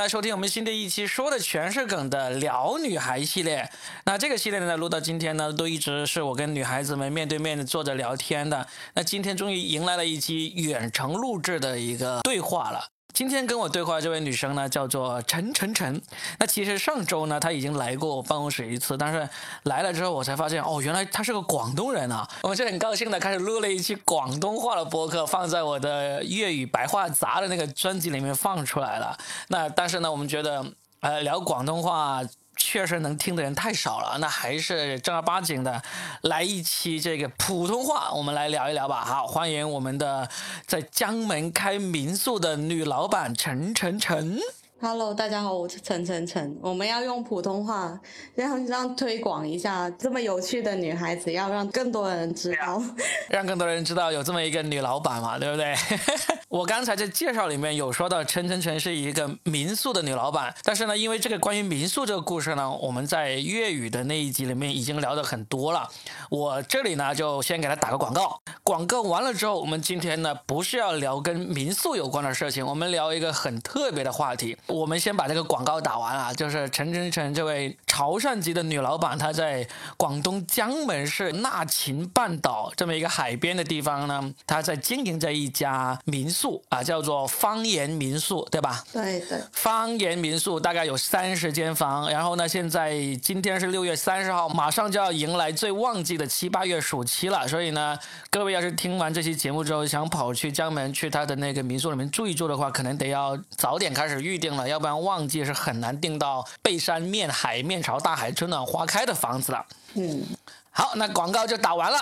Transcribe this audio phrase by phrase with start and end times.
[0.00, 3.68] 来收听我们新的一期，说的全是梗的聊女孩系列。
[4.06, 8.66] 那这个系列呢，录到今天呢，都一直是我跟女孩子们面对面的坐着聊天的。
[8.94, 12.82] 那今天终于迎来了一期远程录制的一个对话了。
[13.12, 16.00] 今天跟我对话这位女生呢，叫做陈晨晨。
[16.38, 19.28] 那其实上周呢，她已经来过我办公室一次，但是
[19.64, 22.26] 来了之后，我才发现哦，原来她是个广东人啊。
[22.42, 29.16] 我们就很高兴的开始录了一期广东话的播客，放在我的粤语白话杂的那个专辑里面放出来了。
[29.48, 30.64] 那但是呢，我们觉得
[31.00, 32.22] 呃聊广东话。
[32.62, 35.82] 确实能听的人太少了，那还是正儿八经的
[36.20, 39.02] 来一期这个普通话，我们来聊一聊吧。
[39.02, 40.28] 好，欢迎我们的
[40.66, 44.38] 在江门开民宿的女老板陈陈陈。
[44.82, 46.58] Hello，大家好，我是陈陈陈。
[46.62, 48.00] 我们要用普通话，
[48.34, 52.82] 让让推广一下这么有趣的女孩子，要让更多人知道，
[53.28, 55.74] 让更多人知道有这么一个女老板嘛，对不对？
[56.48, 65.86] 我刚才在介绍里面有说到陈陈陈是一个民宿的女老板，但是呢，因为这个关于民宿这个故事呢，我们在粤语的那一集里面已经聊得很多了。
[66.30, 74.56] 我这里呢就先给她打个广告，广告完了之后，我们今天呢不是要聊跟民宿有关的事情，我们聊一个很特别的话题。
[74.70, 88.84] 我们先把这个广告打完啊，就是陈晨晨这位潮汕籍的女老板，她在广东江门市那琴半岛这么一个海边的地方呢，她在经营着一家民宿啊，叫做方言民宿，对吧？
[88.92, 89.40] 对对。
[89.52, 97.98] 方言民宿大概有三十间房，然后呢，现在今天是六月三十号，马上就要迎来最旺季的七八月暑期了，所以呢，
[98.30, 104.59] 各位要是听完这期节目之后想跑去江门去他的那个民宿里面住一住的话，可能得要早点开始预定了。
[104.66, 109.66] 要不然旺季是很难订到背山面海、面朝大海、春暖花开的房子了。
[109.94, 110.22] 嗯，
[110.70, 111.98] 好，那广告就打完了。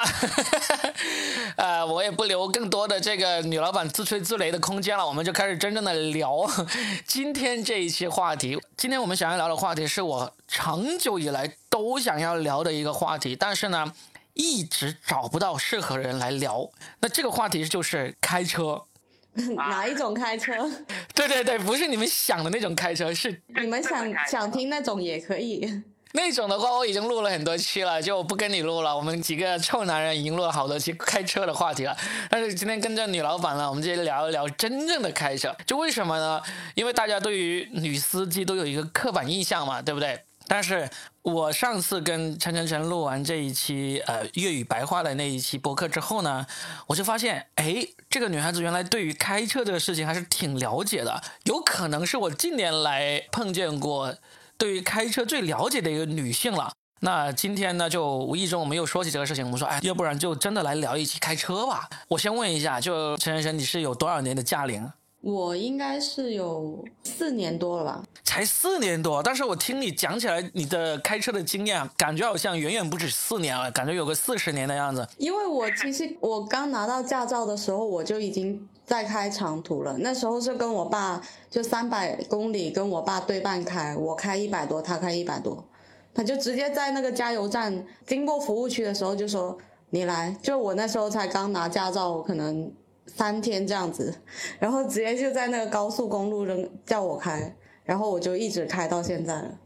[1.57, 6.47] 呃，我也不留更多的这个女老板自吹自擂的空间了，我们就开始真正的聊
[7.07, 8.61] 今天这一期话题。
[8.77, 13.93] 今天我们想要聊的话题是我长久以来都想要聊的一个话题，但是呢，
[14.35, 16.69] 一直找不到适合人来聊。
[17.01, 18.85] 那这个话题就是开车。
[19.57, 20.53] 哪一种开车？
[21.15, 25.83] 对对对，不是你们想的那种开车，是你们想想听那种也可以。
[26.13, 28.97] 那种的话，我已经录了很多期了，就不跟你录了。
[28.97, 31.95] 我们几个臭男人已经录了好多期开车的话题了。
[32.31, 35.55] 但是今天跟着女老板呢，我们就聊一聊真正的开车。
[35.67, 36.41] 就为什么呢？
[36.75, 40.19] 因为大家对于女司机都有一个刻板印象嘛，对不对？
[40.49, 40.89] 但是
[41.23, 46.47] 我上次跟陈晨晨录完这一期呃粤语白话的那一期播客之后呢，
[46.87, 54.15] 我就发现，哎，这个女孩子原来对于开车这个事情还是挺了解的，有可能是我近年来碰见过
[54.57, 56.73] 对于开车最了解的一个女性了。
[57.01, 61.89] 那今天呢，就无意中我们又说起这个事情，我们说，哎，要不然就真的来聊一期开车吧。
[62.09, 64.91] 我先问一下，就陈晨晨，你是有多少年的驾龄？
[65.21, 75.07] 我应该是有四年多了吧，才四年多，但是我听你讲起来，你的开车的经验，感觉好像远远不止四年了，感觉有个四十年的样子。
[75.19, 81.21] 因为我其实我刚拿到驾照的时候，我就已经在开长途了，那时候是跟我爸
[81.51, 85.65] 就三百公里跟我爸对半开，我开一百多，他开一百多，
[86.15, 89.59] 他就直接在那个加油站经过服务区的时候就说
[89.91, 92.73] 你来，就我那时候才刚拿驾照，可能。
[93.19, 94.15] 三天这样子，
[94.61, 97.53] 然后直接就在那个高速公路扔叫我开，
[97.83, 99.59] 然后我就一直开到现在了。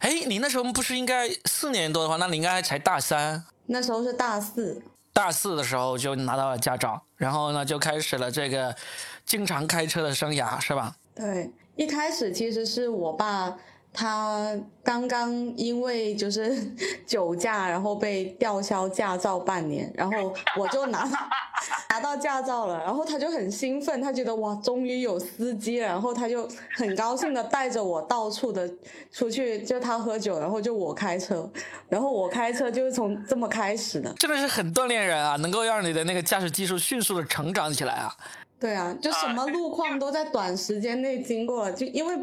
[0.00, 3.42] 哎，你那时候不是应该四年多的话，那你应该才大三。
[3.66, 4.82] 那时候是大四。
[5.14, 8.76] 大四的时候就拿到了驾照，然后呢就开始了这个
[9.24, 10.94] 经常开车的生涯，是吧？
[11.14, 13.56] 对，一开始其实是我爸。
[13.92, 16.56] 他刚刚因为就是
[17.06, 21.04] 酒驾，然后被吊销驾照半年，然后 我就拿
[21.90, 28.70] 拿到驾照了，然后他就很兴奋，他觉得哇，终于有司机了，然后他就很高兴的带着我到处的
[29.10, 31.50] 出去，就他喝酒，然后就我开车，
[31.88, 38.14] 然后我开车就是从这么开始的，真的是很锻炼人啊，能够让你的那个驾驶技术迅速的成长起来啊。
[38.60, 42.16] 对啊，就什么路况都在短时间内经过了，就因为。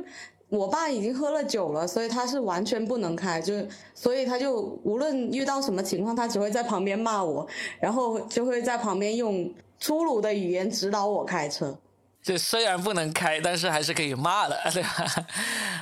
[0.50, 3.54] 我爸已经喝了酒了，所以他是完全不能开，就
[3.94, 7.46] 所以他就无论遇到什么情况，他只会在旁边骂我，
[7.82, 11.78] 然后就会在旁边用粗鲁的语言指导我开车。
[12.24, 14.90] 就虽然不能开，但是还是可以骂的， 对吧？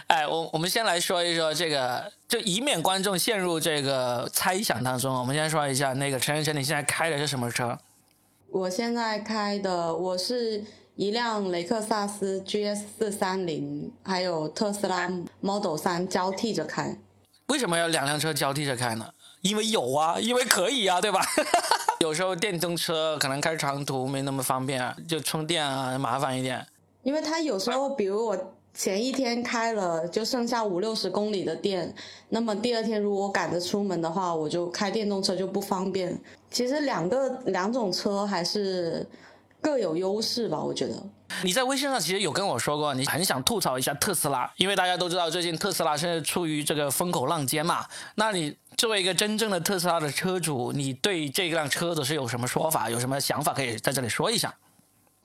[0.07, 7.77] 哎，我我们先来说一说这个，就以免观众陷入这个猜想当中，我们先说一下那个陈晨晨，你现在开的是什么车？
[8.49, 10.63] 我现在开的我是。
[10.95, 15.11] 一辆雷克萨斯 GS 四三零，还有特斯拉
[15.41, 16.97] Model 三交替着开。
[17.47, 19.05] 为什么要两辆车交替着开呢？
[19.41, 21.19] 因为有啊，因为可以啊，对吧？
[21.99, 26.65] 有时候电动车可能开长途没那么方便，就充电啊麻烦一点。
[27.03, 31.93] 因为它有时候，比如我前一天开了就剩下五六十公里的电，
[32.29, 36.17] 那么第二天如果赶着出门的话，我就开电动车就不方便。
[36.49, 39.05] 其实两个两种车还是
[39.65, 40.93] 各有优势吧，我觉得。
[41.43, 47.83] 你在微信上其实有跟我说过，你很想吐槽一下特斯拉，因为大家都知道最近特斯拉是处于这个风口浪尖嘛。
[48.13, 54.53] 那你作为一个真正的特斯拉的车主，你对这辆车子是有什么说法，有什么想法可以在这里说一下？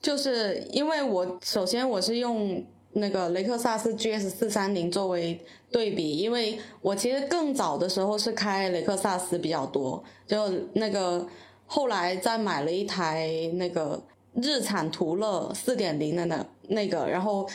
[0.01, 2.65] 就是因为我首先我是用。
[2.93, 5.39] 那个雷克萨斯 GS 四三零作为
[5.71, 11.25] 对比，因为我其实更早的时候是开雷克萨斯比较多，就那个
[11.65, 13.97] 后来再买了一台那个
[14.35, 17.49] 日产途乐四点零的那那个，然后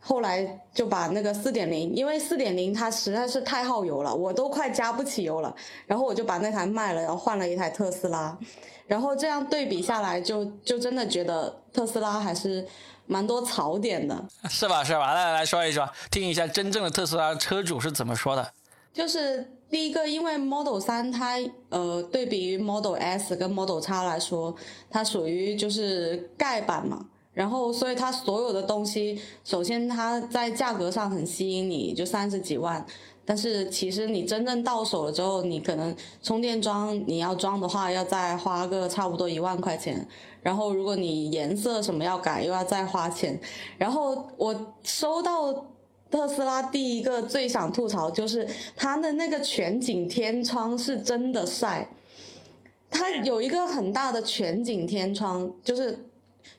[0.00, 5.54] 后来就把那个四点零，因为四点零它实在是太耗油了，我都快加不起油了，
[5.86, 8.36] 然后我就把那台卖了，然后换了一台特斯拉，
[8.86, 12.66] 然后这样对比下来，就就真的觉得特斯拉还是。
[13.06, 14.84] 蛮多槽点的， 是吧？
[14.84, 15.12] 是吧？
[15.12, 18.52] 来来说一说，听一下真正的特斯拉车主是怎么说的。
[18.92, 21.38] 就是第一个，因为 Model 三它
[21.68, 24.54] 呃，对比于 Model S 跟 Model X 来说，
[24.90, 32.84] 它属于就是盖板嘛，然后所以它所有的东西，首先它在价格上很吸引你，就三十几万。
[33.24, 40.04] 但是其实你真正到手了之后，你可能充电桩你要装的话，要再花个差不多一万块钱。
[40.42, 43.40] 然后如果你颜色什么要改，又要再花钱。
[43.78, 45.52] 然后我收到
[46.10, 48.46] 特斯拉第一个最想吐槽就是
[48.76, 51.88] 它的那个全景天窗是真的晒，
[52.90, 56.06] 它有一个很大的全景天窗，就是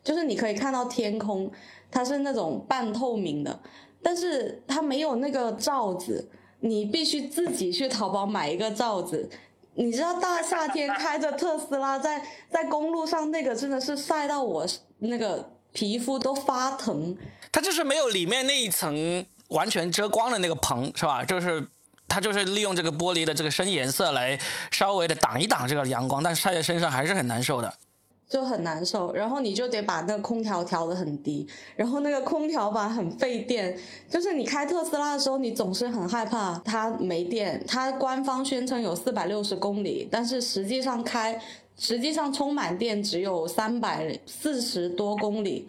[0.03, 1.51] 就是你可以看到天空，
[1.91, 3.59] 它是那种半透明的，
[4.01, 6.29] 但是它没有那个罩子。
[6.63, 9.27] 你必须自己去淘宝买一个罩子，
[9.73, 14.63] 你知道大夏天开着特斯拉在在公路上，那个真的是晒到我
[14.99, 17.17] 那个皮肤都发疼。
[17.51, 21.23] 它就是没有里面那一层完全遮光的那个棚，是吧？
[21.23, 21.65] 就是
[22.07, 24.37] 它就是利用这个玻璃的这个深颜色来
[24.71, 27.73] 稍微的挡一挡这个阳光，但是晒在身上还是很难受的。
[28.29, 31.45] 就很难受，然后你就得把那个空调调得很低，
[31.75, 33.77] 然后那个空调吧很费电，
[34.09, 37.61] 就是你开特斯拉的时候，你总是很害怕它没电。
[37.67, 41.37] 它官方宣称有四百六十公里，但是实际上开，
[41.77, 45.67] 实际上充满电只有三百四十多公里，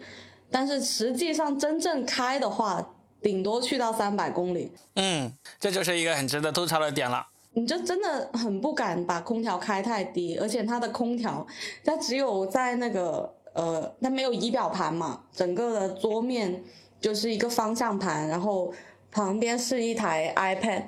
[0.49, 2.81] 但是实际上真正开的话，
[3.23, 4.71] 顶多去到三百公里。
[4.95, 7.25] 嗯，这就是一个很值得吐槽的点了。
[7.55, 11.45] 你就真的很不敢把空调开太低，而且它的空调，
[11.83, 16.63] 它只有在那个呃，它没有仪表盘嘛，整个的桌面
[16.99, 18.73] 就是一个方向盘，然后
[19.11, 20.85] 旁边是一台 iPad，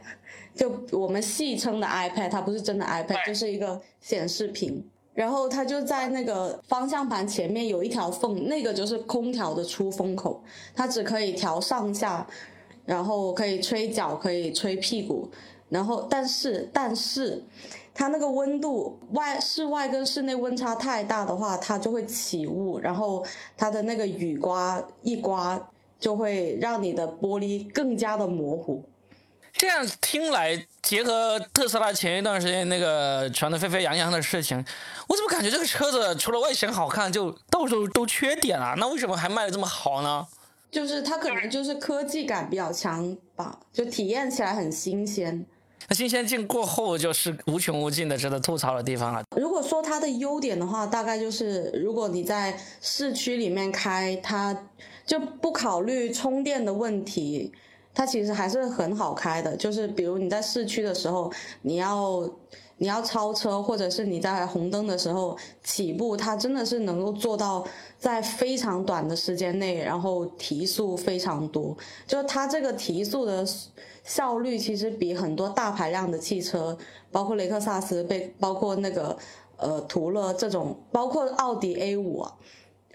[0.55, 4.83] 就我们戏称的 iPad，它不是真的 iPad，就是一个显示屏，
[5.15, 10.43] 然后它就在那个方向盘前面有一条缝，那个就是空调的出风口，
[10.75, 12.27] 它只可以调上下，
[12.85, 15.31] 然后可以吹脚，可以吹屁股。
[15.67, 17.43] 然后，但是，但是，
[17.93, 23.25] 它那个温度外室外跟室内温差太大的话，它就会起雾，然后
[23.57, 25.59] 它的那个雨刮一刮，
[25.97, 28.83] 就会让你的玻璃更加的模糊。
[29.57, 34.57] 这样听来，结合特斯拉前一段时间那个传得沸沸扬扬的事情，
[35.07, 38.75] 我怎么感觉这个车子除了外形好看，就到处都缺点啊？
[38.77, 40.27] 那为什么还卖的这么好呢？
[40.69, 45.45] 就是它可能就是科技感比较强吧，就体验起来很新鲜。
[45.87, 49.23] 那新鲜劲过后，就是无穷无尽的值得吐槽的地方了。
[49.37, 54.53] 如果说它的优点的话，大概就是如果你在市区里面开，它
[55.05, 57.53] 就不考虑充电的问题，
[57.95, 59.57] 它其实还是很好开的。
[59.57, 61.31] 就是比如你在市区的时候，
[61.63, 62.29] 你要
[62.77, 67.65] 你要超车，或者是你在红灯的时候起步，它真的是能够做到
[67.97, 71.75] 在非常短的时间内，然后提速非常多。
[72.05, 73.43] 就是它这个提速的。
[74.05, 76.77] 效率其实比很多大排量的汽车，
[77.11, 79.17] 包括雷克萨斯，被包括那个
[79.57, 82.23] 呃途乐这种，包括奥迪 A 五、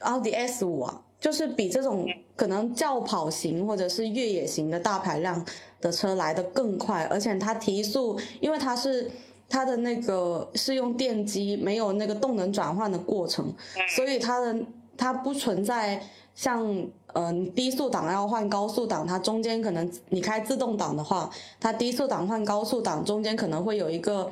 [0.02, 0.88] 奥迪 S 五，
[1.19, 2.07] 就是比这种
[2.41, 5.45] 可能轿跑型或者是越野型的大排量
[5.79, 9.11] 的车来的更快，而且它提速，因为它是
[9.47, 13.53] 它的那个是用电机，没有那个动能转换的过程，
[13.95, 14.57] 所以它的
[14.97, 16.03] 它不存在
[16.35, 16.89] 像。
[17.13, 21.29] 嗯，低速档要换高速档，它中间可能你开自动挡的话，
[21.59, 24.31] 它低速档换高速档中间可能会有一个，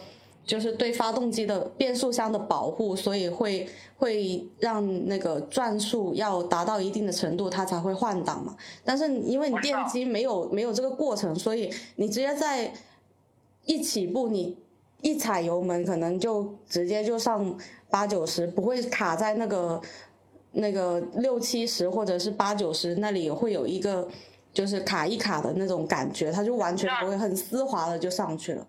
[0.49, 8.57] 就是对发动机的变速箱的保护，所以会会让那个转速要达到一定的程度，它才会换挡嘛。
[8.83, 12.73] 但是因为你电机没有没有这个过程，所以你直接在
[13.67, 14.57] 一起步，你
[15.03, 17.57] 一踩油门可能就直接就上
[17.91, 19.81] 八九十，不会卡在那个。
[20.53, 24.09] 那个六七十或者是八九十那里会有一个，
[24.51, 28.67] 就是卡一卡的那种感觉，它就完全不会很丝滑的就上去了。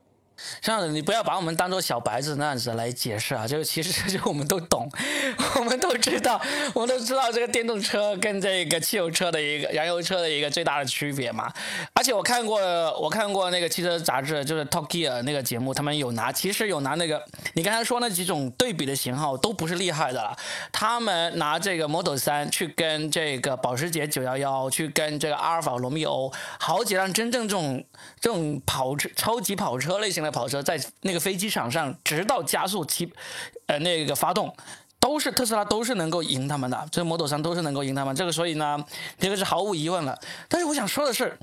[0.61, 3.47] 这样子，你不要把我们当做小白子那样子来解释啊！
[3.47, 4.89] 就其实 就我们都懂，
[5.59, 6.39] 我们都知道，
[6.73, 11.51] 我们都知道这个电动车跟这个汽油车的一个燃油车的一个最大的区别嘛。
[11.93, 12.59] 而且我看过，
[12.99, 17.21] 我看过那个汽车杂志，就是 Top Gear 那个节目，他们有拿，其实有拿那个
[17.53, 20.35] 你刚才说那几种对比的型号都不是厉害的了。
[20.71, 27.83] 他们拿这个 Model 3去跟这个保时捷911，去跟这个阿尔法罗密欧，好几辆真正这种
[28.21, 30.28] 这种跑车、超级跑车类型的。
[30.29, 33.11] 跑车在那个飞机场上，直到加速起，
[33.67, 34.55] 呃，那个发动，
[34.99, 38.15] 都是特斯拉都是能够赢他们的，这 Model 3都是能够赢他们。
[38.15, 38.83] 这个所以呢，
[39.19, 40.17] 这个是毫无疑问了。
[40.47, 41.37] 但是我想说的是，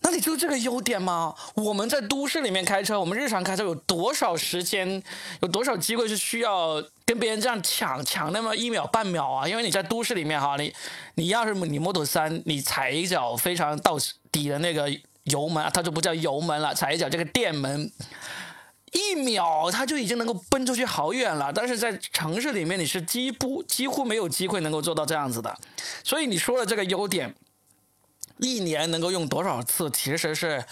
[0.00, 1.34] 那你就这个优点吗？
[1.54, 5.02] 我们在都市里面开车，我们日常开车有多少时间，
[5.40, 9.46] 有多少机会是需要跟别人这样抢抢那么一秒半秒啊？
[9.46, 10.74] 因为你在都市里面哈，你
[11.14, 13.96] 你要是你 Model 3，你踩一脚非常到
[14.32, 14.90] 底的那个
[15.24, 17.90] 油门啊，它就不叫油门了，踩一脚这个电门。
[18.92, 21.50] 一秒，它就已经能够奔出去好远了。
[21.50, 25.58] 但是在城市里面，你是几乎几乎没有机会能够做到这样子的。
[26.04, 27.34] 所以你说的这个优点，
[28.36, 30.62] 一年能够用多少次，其实是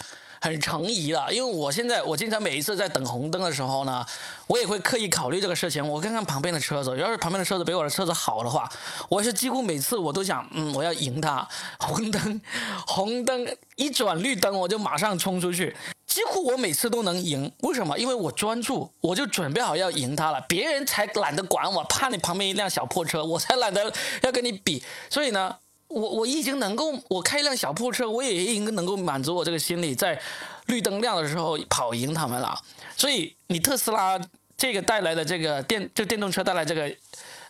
[0.41, 1.33] 很诚疑的。
[1.33, 4.05] 因为我现在，我经常每一次在等红灯的时候呢，
[4.47, 5.87] 我也会刻意考虑这个事情。
[5.87, 8.69] 我看看旁边的车子，要是旁边的车子比我的车子好的话，
[9.07, 11.47] 我是几乎每次我都想，嗯，我要赢他。
[11.79, 12.41] 红灯，
[12.85, 15.73] 红灯一转绿灯，我就马上冲出去。
[16.07, 17.97] 几乎我每次都能赢，为什么？
[17.97, 24.83] 因为我专注，我就准备好要赢他了，别人才懒得管我，怕你旁边一辆小破车，我才懒得要跟你比。
[25.09, 25.55] 所以呢，
[25.91, 30.19] 我我已经能够，我开一辆小破车，我也应该能够满足我这个心理，在
[30.67, 32.59] 绿灯亮的时候跑赢他们了。
[32.95, 34.19] 所以你特斯拉
[34.57, 36.91] 这个带来的这个电，就电动车带来这个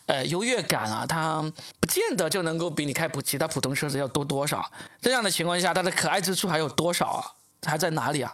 [0.06, 1.40] 呃优越感啊，它
[1.78, 4.64] 不见得就能够比你开普其他普通车子要多多少。
[5.00, 7.24] 这样的情况下，它的可爱之处还有多少啊？
[7.64, 8.32] 还在哪里啊？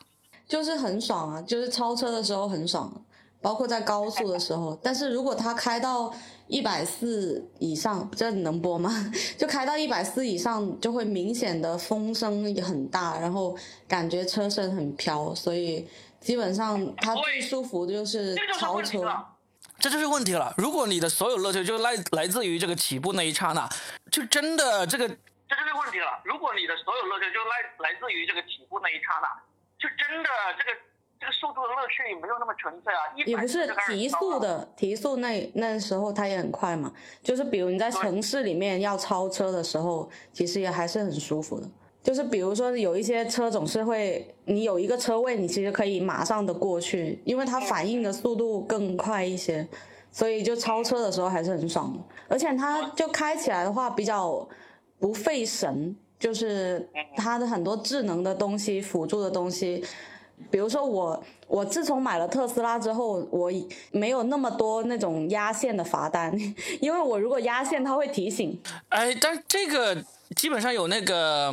[0.48, 2.90] 就是很爽啊，就是超车的时候很爽，
[3.40, 4.78] 包括在高速的时候。
[4.82, 6.14] 但是如果它开到
[6.46, 8.90] 一百四以上，这能播吗？
[9.38, 15.88] 就开到一百四以上，就会明显的风声也很大，然后感觉车身很飘，所以
[16.20, 19.02] 基本上它最舒服的就是超车。
[19.78, 20.52] 这就是问题了。
[20.56, 23.68] 如果你的所有乐趣就来来自于这个起步那一刹那，
[24.10, 26.20] 就真的这个这就是问题了。
[26.24, 29.28] 如果你的所有乐趣就来来自于这个起步那一刹那。
[29.78, 30.28] 就真的
[30.58, 30.74] 这个
[31.20, 41.68] 这个速度的乐趣也没有那么纯粹啊，也不是提速的提速那那时候它也很快嘛，就是比如你在城市里面要超车的时候，其实也还是很舒服的。
[42.02, 49.66] 就是比如说有一些车总是会，你有一个车位，你其实可以马上的过去，因为它反应的速度更快一些，
[50.10, 51.98] 所以就超车的时候还是很爽的。
[52.28, 54.48] 而且它就开起来的话比较
[54.98, 55.96] 不费神。
[56.18, 59.84] 就是它的很多智能的东西、辅助的东西，
[60.50, 63.50] 比如说我，我自从买了特斯拉之后，我
[63.90, 66.32] 没有那么多那种压线的罚单，
[66.80, 68.60] 因为我如果压线，它会提醒。
[68.88, 69.96] 哎，但这个
[70.36, 71.52] 基本上有那个，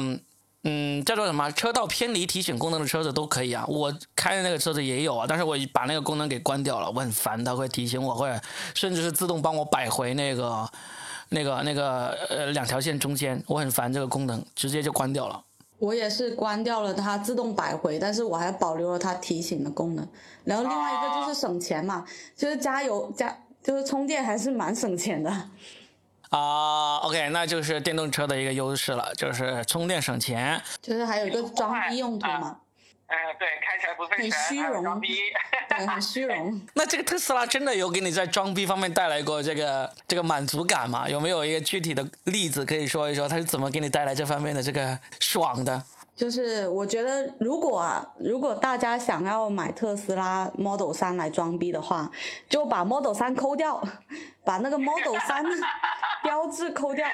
[0.63, 3.65] 嗯，叫做什么车道偏离提醒功能的车子都可以啊。
[3.67, 8.29] 我开的那个车子也有啊，但是我把那个功能给关掉了，我很烦，它会提醒我，会
[8.73, 10.69] 甚至是自动帮我摆回那个。
[11.29, 15.41] 那个那个呃，两条线中间，我很烦这个功能，直接就关掉了。
[15.85, 20.07] 我也是关掉了它自动摆回，但是我还保留了它提醒的功能。
[20.43, 22.03] 然后另外一个就是省钱嘛，
[22.35, 25.29] 就是加油加就是充电还是蛮省钱的。
[26.29, 30.59] 啊，OK，那就是电动车的一个优势了，就是充电省钱。
[30.81, 32.57] 就是还有一个装逼用途嘛。
[33.07, 35.15] 哎，对，开起来不费钱，装逼，
[35.69, 36.59] 对，很虚荣。
[36.73, 41.07] 那这个特斯拉真的有给你在装逼方面带来过这个这个满足感吗？
[41.07, 45.83] 有没有一个具体的例子可以说一说，它是怎么给你带来这方面的这个爽的？
[46.15, 52.09] 就是我觉得，如果啊，如果大家想要买特斯拉 Model 三来装逼的话，
[52.49, 53.83] 就把 Model 三抠掉，
[54.43, 55.43] 把那个 Model 三
[56.23, 57.05] 标志抠掉，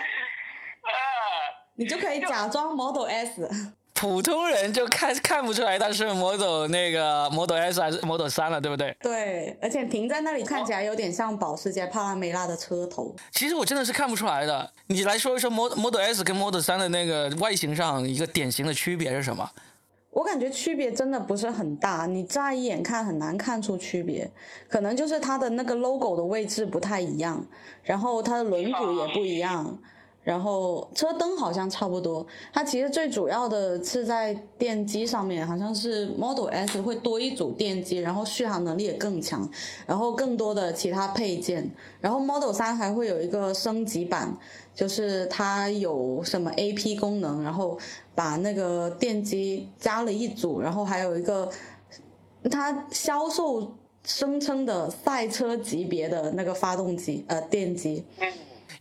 [1.75, 3.73] 你就可以假装 Model S。
[4.01, 8.97] 普通人就看看不出来它是 Model 那个 Model S 还是 Model 3了，对不对？
[8.99, 13.15] 对，而且停在那里看起来有点像保时捷帕拉梅拉的车头。
[13.29, 14.67] 其实我真的是看不出来的。
[14.87, 19.47] 你来说一说 Model Model S 跟 Model 3的那个外形上一个典型的区别是什么？
[20.09, 24.27] 我感觉区别真的不是很大，你乍一眼看很难看出区别。
[24.67, 27.45] 可能就是它的那个 logo 的位置不太一样，
[27.83, 29.77] 然后它的轮毂也不一样。
[30.23, 39.49] 然后车灯好像差不多，它其实最主要的是在电机上面，好像是 Model S 会多一组电机，然后续航能力也更强，
[39.87, 41.67] 然后更多的其他配件，
[41.99, 44.37] 然后 Model 3还会有一个升级版，
[44.75, 47.79] 就是它有什么 AP 功能，然后
[48.13, 51.49] 把那个电机加了一组，然后还有一个
[52.51, 53.73] 它销售
[54.03, 58.05] 声称的赛车级别的那个发动机，呃，电机。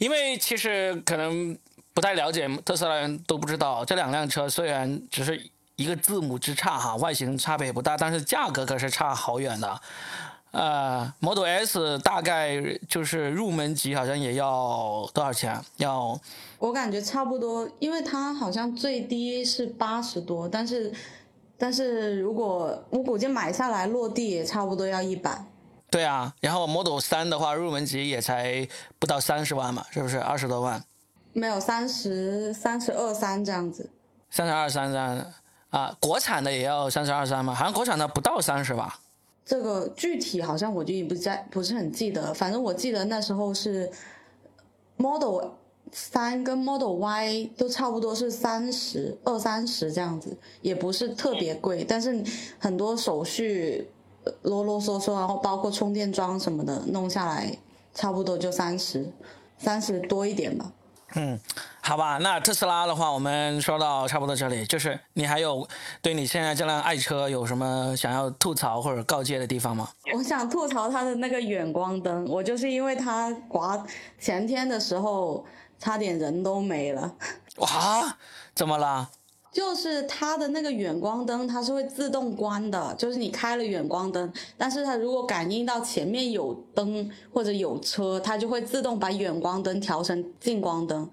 [0.00, 1.56] 因为其实可能
[1.92, 5.38] 不太了解特斯拉人都不知道，这两辆车虽然只是
[5.76, 9.80] 一个字母之差哈，外形差别也不大，但是价格可是差好远的。
[10.52, 12.56] 呃，Model S 大概
[12.88, 15.60] 就是入门级，好像也要多少钱？
[15.76, 16.18] 要
[16.58, 20.90] 我感觉差不多，因为它好像最低是八十多，但是
[21.58, 25.44] 但是如果我估计买下来落地也差不多要一百。
[25.90, 28.68] 对啊，然后 Model 三的话，入门级也才
[28.98, 30.84] 不到三十万嘛，是不是二十多万？
[31.32, 33.90] 没有三十三十二三这样子。
[34.30, 35.32] 三十二三三
[35.70, 37.52] 啊，国产的也要三十二三吗？
[37.52, 39.00] 好像国产的不到三十吧。
[39.44, 43.90] 这个具体好像我就不在不是很记得，反正我记得那时候是
[44.96, 45.48] Model
[45.90, 52.22] 三跟 Model Y 都差不多是三十二三十这样子，也不是特别贵，但是
[52.60, 53.90] 很多手续。
[54.42, 57.56] 啰啰嗦嗦，然后包括充电桩什么的，弄下来
[57.94, 59.12] 差不多就三十，
[59.58, 60.72] 三十多一点吧。
[61.16, 61.36] 嗯，
[61.80, 65.66] 好吧，那特斯拉的话，我们说到差不多这里，就是你还有
[66.00, 69.88] 对你现在这辆爱车有什么想要吐槽或者告诫的地方吗？
[70.14, 73.84] 我想吐槽它的那个远光灯，我就是因为它刮
[74.20, 75.44] 前天的时候
[75.80, 77.12] 差点人都没了。
[77.56, 78.16] 哇，
[78.54, 79.10] 怎么了？
[79.52, 82.94] 就是它的那个远光灯，它是会自动关的。
[82.96, 91.10] 就是你开了远光灯，但是它如果感应到前面有灯或者有车，它就会自动把远光灯调成近光灯。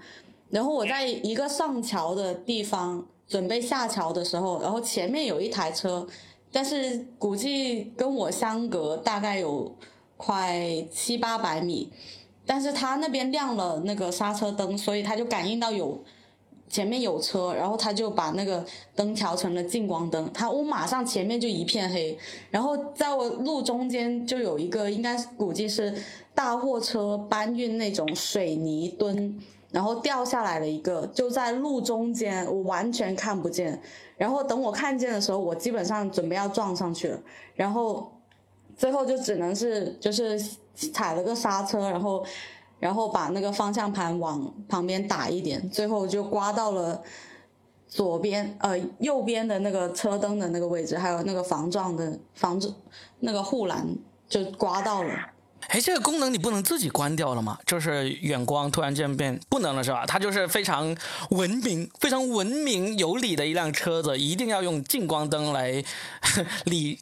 [0.51, 6.07] 然后我在一个上桥的地方准备下桥的时候，然后前面有一台车，
[6.51, 9.75] 但是估计跟我相隔大概有
[10.15, 11.91] 快七八百米，
[12.45, 16.03] 但是它那边亮了那个刹车灯，所以它就感应到有。
[16.69, 22.17] 前面有车，然后他就把那个灯调成了近光灯，他我马上前面就一片黑，
[22.51, 25.93] 然后在我路中间就有一个，应该估计是
[26.35, 29.39] 大货车搬运那种水泥墩，
[29.71, 33.81] 然后掉下来了一个，就在路中间，我完全看不见。
[34.17, 37.19] 然后等我看见的时候，我基本上准备要撞上去了，
[37.55, 38.11] 然后
[38.75, 40.37] 最后就只能是就是
[40.75, 42.25] 踩了个刹车，然后。
[42.79, 47.01] 然后把那个方向盘往旁边打一点，最后就刮到了
[47.87, 52.73] 左边呃右边的那个车灯的那个位置，还有那个防撞的防止
[53.19, 53.87] 那个护栏
[54.29, 55.11] 就刮到了。
[55.69, 57.57] 哎，这个功能你不能自己关掉了吗？
[57.65, 60.05] 就是远光突然间变不能了是吧？
[60.05, 60.95] 它就是非常
[61.31, 65.83] 文明、非常文明有礼的一辆车子，一定要用近光灯来
[66.65, 66.99] 理。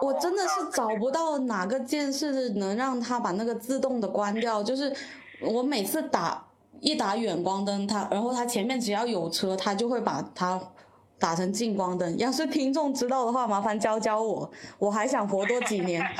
[0.00, 4.62] 我真的是找不到哪个键是能让它把那个自动的关掉。
[4.62, 4.94] 就是
[5.40, 6.44] 我每次打
[6.80, 10.60] 一打远光灯，它然后它前面只要有车，它就会把它
[11.18, 12.16] 打成近光灯。
[12.18, 16.04] 要是听众知道的话，麻烦教教我，我还想活多几年。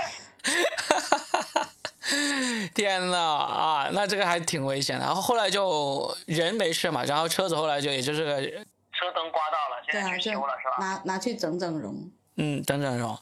[2.74, 5.04] 天呐啊，那这个还挺危险的。
[5.04, 10.86] 然后后来就人没事嘛，然后车子后来就也就是个车灯刮到了，现在去修了是吧？
[10.86, 12.10] 拿拿去整整容。
[12.36, 13.18] 嗯，整整容。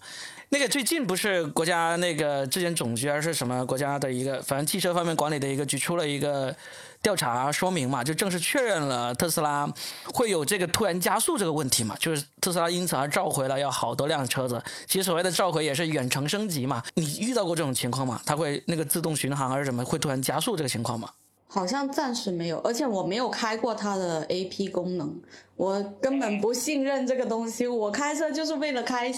[0.57, 6.55] 那个最近不是国家那个质检总局还是什么国家的一个，反正汽车方面管理的一个局出了一个
[7.03, 9.71] 调查说明嘛，就正式确认了特斯拉
[10.15, 14.59] 会有这个突然加速这个问题嘛，就是特斯拉因此而召回了要好多辆车子。
[14.87, 16.83] 其实所谓的召回也是远程升级嘛。
[16.95, 18.19] 你遇到过这种情况吗？
[18.25, 21.11] 它会那个自动巡航还是什么会突然加速这个情况吗？
[21.49, 25.15] 好像暂时没有，而且我没有开过它的 A P 功能，
[25.55, 27.67] 我根本不信任这个东西。
[27.67, 29.13] 我开车就是为了开，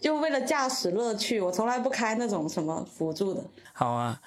[0.00, 3.42] 就为了驾驶乐趣，我从来不开那种什么辅助的。
[3.72, 4.18] 好啊，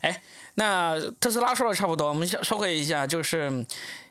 [0.00, 0.22] 哎，
[0.56, 3.64] 那特斯拉说的差不多，我们说回一下，就是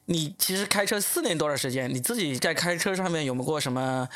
[0.06, 4.08] 你其实开车四年多的时间，你自己在开车上面有没有过什么，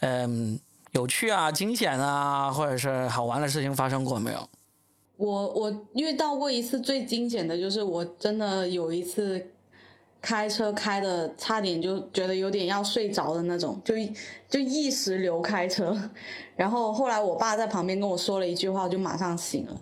[0.00, 0.58] 嗯，
[0.90, 4.48] 有趣啊、惊险啊，或者是好玩的事情发生过没有？
[5.22, 9.40] 我我遇到过一次最惊险的，就是我真的有一次
[10.20, 13.94] 开车开的差点就觉得有点要睡着的那种，就
[14.48, 15.96] 就意识流开车，
[16.56, 19.80] 然后后来我爸在旁边跟我说了一句话，我就马上醒了，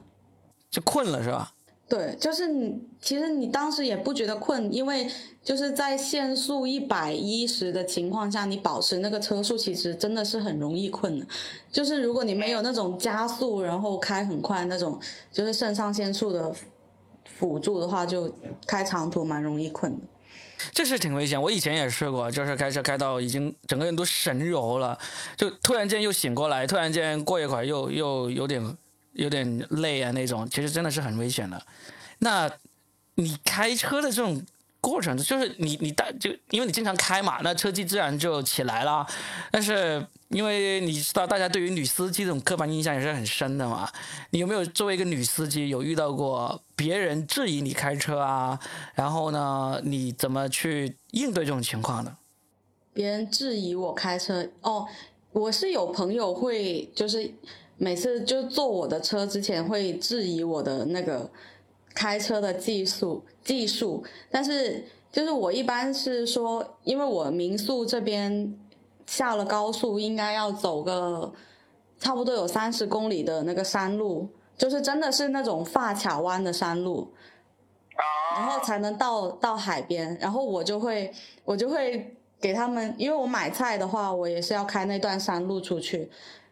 [0.70, 1.55] 就困了是吧？
[1.90, 5.11] 对，就是你，其实你当时也不觉得困，因为
[5.42, 11.26] 就是在限速一百一十的情况下，你保持那个车速，其实真的是很容易困的。
[11.72, 15.00] 就是如果你没有那种加速，然后开很快那种，
[15.33, 16.55] 就是肾上腺素的
[17.24, 18.33] 辅助的话，就
[18.68, 20.07] 开长途蛮容易困的。
[20.72, 24.96] 这是挺危险，我以前也试过，就是开车开到已经整个人都神游了，
[25.37, 28.62] 就突然间又醒过来，突然间过一会儿又又有点
[29.12, 31.60] 有点累啊那种，其实真的是很危险的。
[32.18, 32.50] 那
[33.14, 34.42] 你开车的这种
[34.80, 39.06] 过程，就是你你大就因为你经常开嘛，那车技自然就起来了。
[39.50, 43.90] 但是因为你知道，大家对于女司机这种刻板印象也是很深的嘛。
[44.30, 48.58] 你有没有作为一个女司机，有遇到过别人质疑你开车啊？
[48.94, 52.16] 然后呢，你怎么去应对这种情况呢？
[52.92, 54.86] 别人质疑我开车哦，
[55.32, 57.32] 我是有朋友会就是
[57.80, 61.28] 每次就坐我的车之前会质疑我的那个。
[61.92, 68.56] 开车的技术技术，但是就是我一般是说，因为我民宿这边
[69.06, 71.32] 下了高速，应该要走个
[71.98, 77.12] 差不多有三十公里的那个山路，就是真的是那种发卡弯的山路，
[78.36, 81.12] 然后才能到到海边，然后我就会
[81.44, 86.08] 我就会给他们，因为我买菜的话，我也是要开那段山路出去。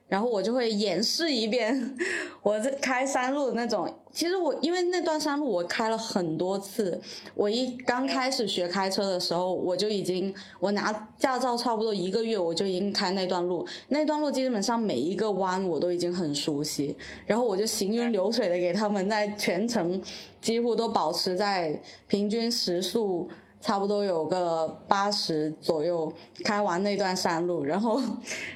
[0.08, 1.94] 然后我就会演示一遍，
[2.42, 3.88] 我这开山路的那种。
[4.10, 7.00] 其实我因为那段山路我开了很多次，
[7.34, 13.66] 我一刚开始学开车的时候，我就已经我拿驾照差不多一个月，我就已经开那段路。
[13.88, 20.02] 那段路基本上每一个弯我都已经很熟悉，然后我就行云流水的给他们在全程
[20.40, 23.28] 几乎都保持在平均时速。
[23.60, 26.12] 差不多有个八十左右，
[26.44, 28.00] 开完那段山路，然后，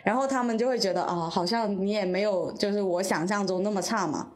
[0.05, 4.29] 然后他们就会觉得啊，好像你也没有就是我想象中那么差嘛。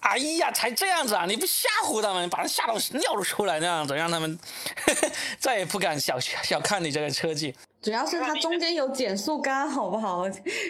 [0.00, 1.26] 哎呀，才这样子啊！
[1.26, 4.38] 你不吓唬他们，把他吓到尿都出来那样子，让他们
[5.40, 7.54] 再也不敢小小看你这个车技。
[7.82, 10.24] 主要是它中间有减速杆，好不好？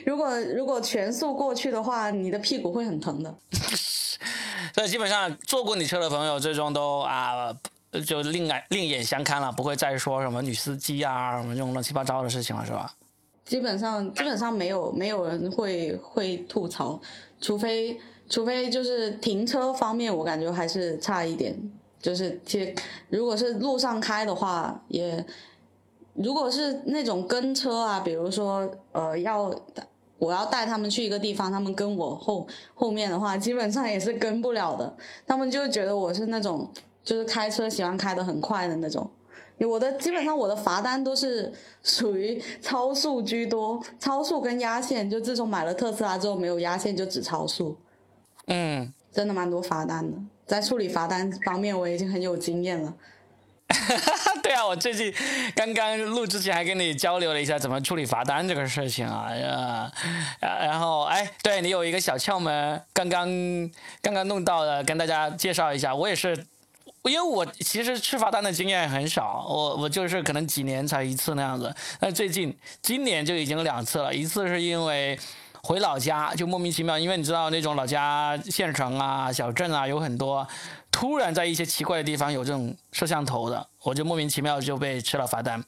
[0.07, 3.35] 如果如果全速过去的话，你的屁股会很疼的。
[4.75, 7.55] 所以基本上坐过你车的朋友，最终都啊。
[8.07, 12.93] 就另眼另眼相看了，不会再说什么女司机啊什么这种乱七八糟的事情了，是吧？
[13.47, 17.01] 基本上基本上没有没有人会会吐槽，
[17.41, 17.99] 除非
[18.29, 21.59] 除非就是停车方面，我感觉还是差一点。
[21.99, 22.75] 就是其实
[23.09, 25.25] 如果是路上开的话，也
[26.13, 29.51] 如果是那种跟车啊，比如说呃要
[30.19, 34.95] 我要带他们去一个地方，他们跟我后后面的话，基本上也是跟不了的。
[35.27, 36.71] 他们就觉得我是那种。
[37.09, 39.11] 就是开车喜欢开的很快的那种，
[39.61, 41.51] 我的基本上我的罚单都是
[41.83, 47.79] 属于超速居多，超速跟压线，就自从买了特斯拉之后没有压线就只超速，
[48.49, 52.95] 嗯，真的蛮多罚单的，在处理罚单方面我已经很有经验了。
[54.43, 55.11] 对啊，我最近
[55.57, 59.91] 刚刚录之前还跟你交流了一下怎么处理罚单这个事情啊呀，
[60.43, 63.27] 然后哎，对你有一个小窍门，刚刚
[64.03, 66.45] 刚刚弄到了，跟大家介绍一下，我也是。
[67.09, 71.75] 因为我其实吃罚单的经验很少，我我就是可能几年才一次那样子。
[72.01, 75.19] 那最近今年就已经两次了，一次是因为
[75.63, 80.47] 回老家就莫名其妙，因为你知道那种老家县城啊、小镇啊有很多，
[80.91, 85.63] 突然在一些奇怪的地方有这种摄像头的，我就莫名其妙就被吃了罚单。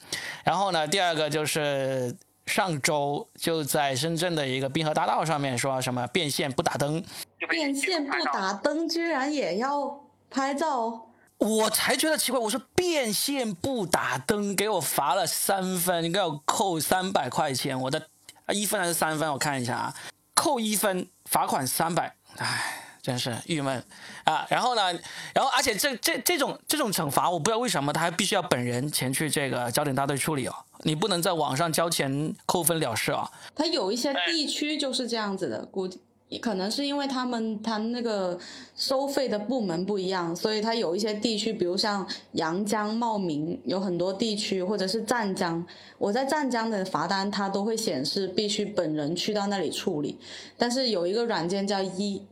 [0.45, 2.15] 然后呢，第二个就是
[2.47, 7.03] 上周就在深圳的一个滨河大道上面说什么变线不打灯，
[7.49, 10.01] 变线不打灯居然也要
[10.31, 11.07] 拍照。
[11.41, 18.09] 我才觉得奇怪，我说变线不打灯，给我罚了三分，应该要扣三百块钱，我的
[18.53, 19.33] 一分还是三分？
[19.33, 19.95] 我看一下啊，
[20.35, 23.83] 扣一分，罚款三百，唉，真是郁闷
[24.25, 24.47] 啊！
[24.51, 24.93] 然后呢，
[25.33, 33.31] 然后而且这这这种这种惩罚，我不知道为什么他还必须要本人前去这个交警大队处理哦，你不能在网上交钱扣分了事啊。
[33.55, 36.03] 他有一些地区就是这样子的，估计。
[36.39, 38.39] 可能是因为他们他那个
[38.77, 45.67] 收费的部门不一样，所以他有一些地区，比如像阳江、茂名，有很多地区，或者是湛江，
[45.99, 50.17] 我在湛江的罚单它都会显示必须本人去到那里处理。
[50.57, 52.23] 但是有一个软件叫一，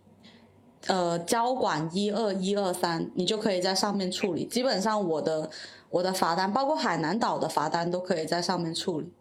[0.87, 4.45] 呃，交管一二一二三，你就可以在上面处理。
[4.45, 5.51] 基本上我的
[5.91, 9.13] 我的罚单，包括海南岛的罚单，都可以在上面处理。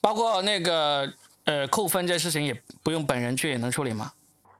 [0.00, 1.08] 包括那个
[1.44, 4.12] 呃扣分这事情，也不用本人去也能处理吗？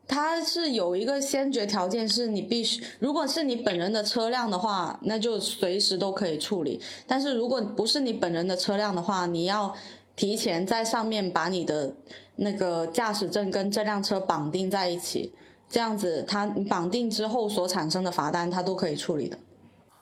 [0.07, 6.79] 它是有一个先决条件，是你必须，如果是你本人的车辆的话，那就随时都可以处理。
[7.07, 9.75] 但是如果不是你本人的车辆的话，你要
[10.15, 11.97] 提前在上面把你的
[12.37, 15.33] 那个驾驶证跟这辆车绑定在一起，
[15.71, 19.39] 这样子它绑定之后所产生的罚单，它都可以处理的。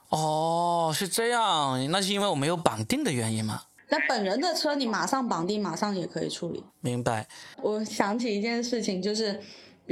[0.09, 3.63] 哦，是这样，那是因为我没有绑定的原因吗？
[3.89, 6.65] 那本人的车你马上绑定，马上也可以处理。
[6.81, 7.29] 明白。
[7.63, 9.41] 我想起一件事情，就是。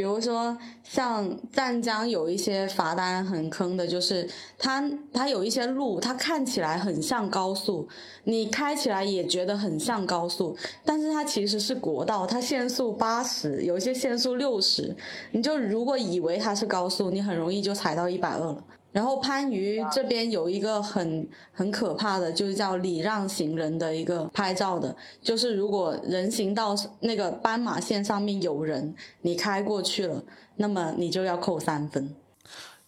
[0.00, 4.26] 比如说像湛江有一些罚单很坑的，就是
[4.58, 4.82] 它
[5.12, 7.86] 它有一些路，它看起来很像高速，
[8.24, 14.96] 你开起来也觉得很像高速，但是它其实是国道，它限速八十，有一些限速六十，
[15.32, 18.64] 你就如果以为它是高速，你很容易就踩到一百二了。
[18.92, 30.22] 然后番禺这边有一个很很可怕的，就是叫礼让行人的一个拍照的，就是如果人行道那个斑马线上面有人，你开过去了，
[30.56, 32.14] 那么你就要扣三分。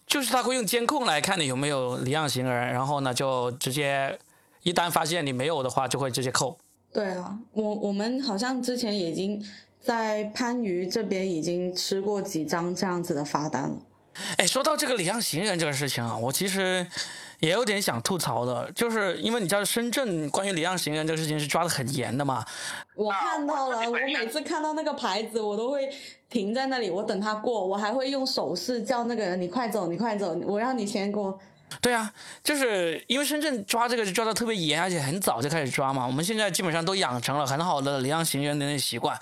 [0.05, 4.19] 就是他会用监控来看你有没有礼让行人，然后呢就直接
[4.63, 6.57] 一旦发现你没有的话，就会直接扣。
[6.91, 9.43] 对啊，我我们好像之前已经
[9.79, 13.77] 在番禺这边已经吃过几张这样子的罚单了。
[14.37, 16.85] 哎，说到这个礼让行人这个事情啊，我其实
[17.39, 22.45] 也有点想吐槽的，就是因为你知道深圳关于礼让行人这个事情是抓的很严的嘛。
[22.95, 25.89] 我看到了，我每次看到那个牌子，我都会
[26.29, 31.39] 停在那里，我等他过，我还会用手势叫那个人：“你快走，你快走，我让你先过。”
[31.81, 36.05] 对啊，就是因为深圳抓这个就抓的特别严，而且很早就开始抓嘛。
[36.05, 39.19] 我们现在基本上都养成了很好的礼让行人的那习惯，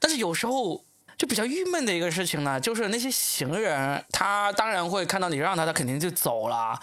[0.00, 0.82] 但是有时候。
[1.22, 6.76] 就比较郁闷的一个事情呢，就是那些行人，他当然会看到你让他，他肯定就走了，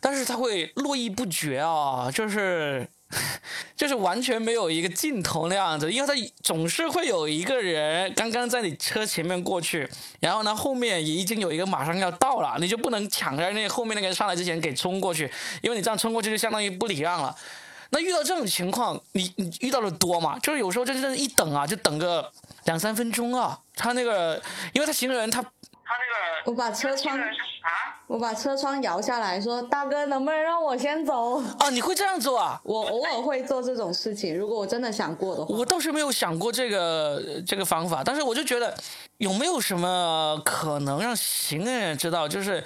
[0.00, 2.88] 但是他会络绎不绝啊，就是
[3.76, 9.86] 就是完全没有一个尽头那样子，因为他总是会有一个人刚刚在你车前面过去，
[10.20, 17.36] 然后呢后面也已经有一个马上要到了，你就不能抢在那后面那个人上来之前给冲过去，因为你这样冲过去就相当于不礼让了。
[17.90, 20.38] 那遇到这种情况，你你遇到的多吗？
[20.40, 22.30] 就是有时候真正一等啊，就等个
[22.64, 23.58] 两三分钟啊。
[23.74, 24.40] 他那个，
[24.74, 32.60] 因为他行人他他那个，我把车窗啊，我把车窗摇下来说：“大哥，能不能让我先走？”哦，你会这样做啊？
[32.62, 35.56] 我偶尔会做这种事情，如果我真的想过的话。
[35.56, 38.76] 我倒是没有想过这个这个方法，但是我就觉得
[39.16, 42.62] 有没有什么可能让行人知道，就是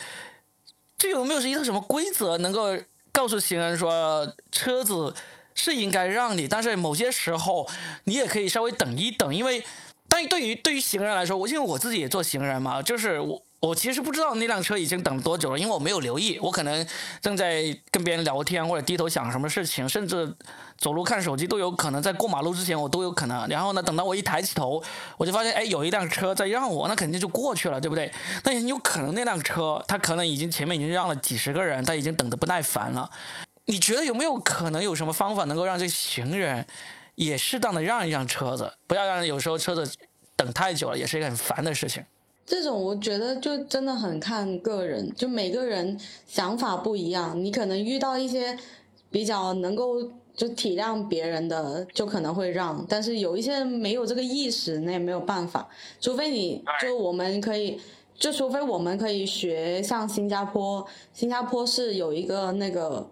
[0.99, 2.77] 这有没有是一个什么规则能够？
[3.13, 5.15] 告诉行人说，车子
[5.55, 7.69] 是应该让你，但是某些时候
[8.05, 9.63] 你也可以稍微等一等，因为，
[10.09, 13.43] 但对于对于行人来说，我因为我自己也做行人嘛，就是我。
[13.63, 16.85] 我其实不知道那辆车已经等多久了，因为我没有留意，我可能
[17.21, 20.35] 正在跟别人聊天或者低头想什么事情，甚至
[20.77, 23.47] 走路看手机都有可能，在过马路之前我都有可能。
[23.47, 24.83] 然后呢，等到我一抬起头，
[25.17, 28.13] 我就发现，哎，有一辆车在让我，那肯定就过去了，对不对？
[28.43, 33.09] 那很有可能那辆车他可能已经前面已经让了几十个人，他已经等得不耐烦了。
[33.67, 36.67] 你觉得有没有可能有什么方法能够让这行人
[37.15, 39.89] 也适当的让一让车子，不要让有时候车子
[40.35, 42.05] 等太久了，也是一个很烦的事情。
[42.45, 47.43] 这种我觉得就真的很看个人，就每个人想法不一样。
[47.43, 48.59] 你可能遇到一些
[49.11, 50.03] 比较能够
[50.35, 55.69] 就体谅别人的，就可能会让；但是有一些人没有这个意识，那也没有办法。
[56.01, 57.81] 除非你就我们可以，
[58.19, 63.09] 就除非我们可以学像新加坡，新加坡是有一个那个。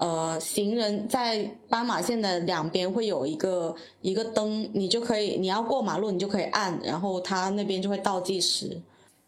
[0.00, 8.80] 呃，行人在斑马线的两边会有一个一个灯，你就可以，你要过马路，你就可以按，然后它那边就会倒计时。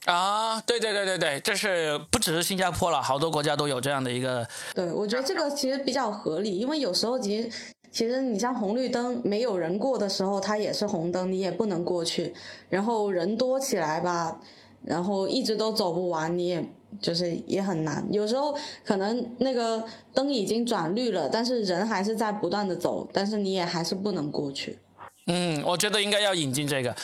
[0.06, 4.48] 啊，对对对对对，这是不只是新加坡了，好多国家都有这样的一个。
[4.74, 7.50] 对，我觉得这个其实比较合理，因为有时候其实
[7.90, 12.32] 其实你像红绿灯没有人过的时候，它也是红灯，你也不能过去，
[12.70, 14.40] 然后人多起来吧，
[14.82, 16.66] 然后一直都走不完，你也。
[17.00, 24.78] 就是也很难，有时候可能那个灯已经转绿了，但是人还是在不断的走，但是你也还是不能过去。
[25.26, 26.94] 嗯，我觉得应该要引进这个，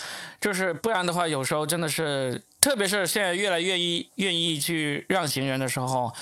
[0.41, 6.13] 就是不然的话，有时候真的是，特别是现在越来越意愿意去让行人的时候，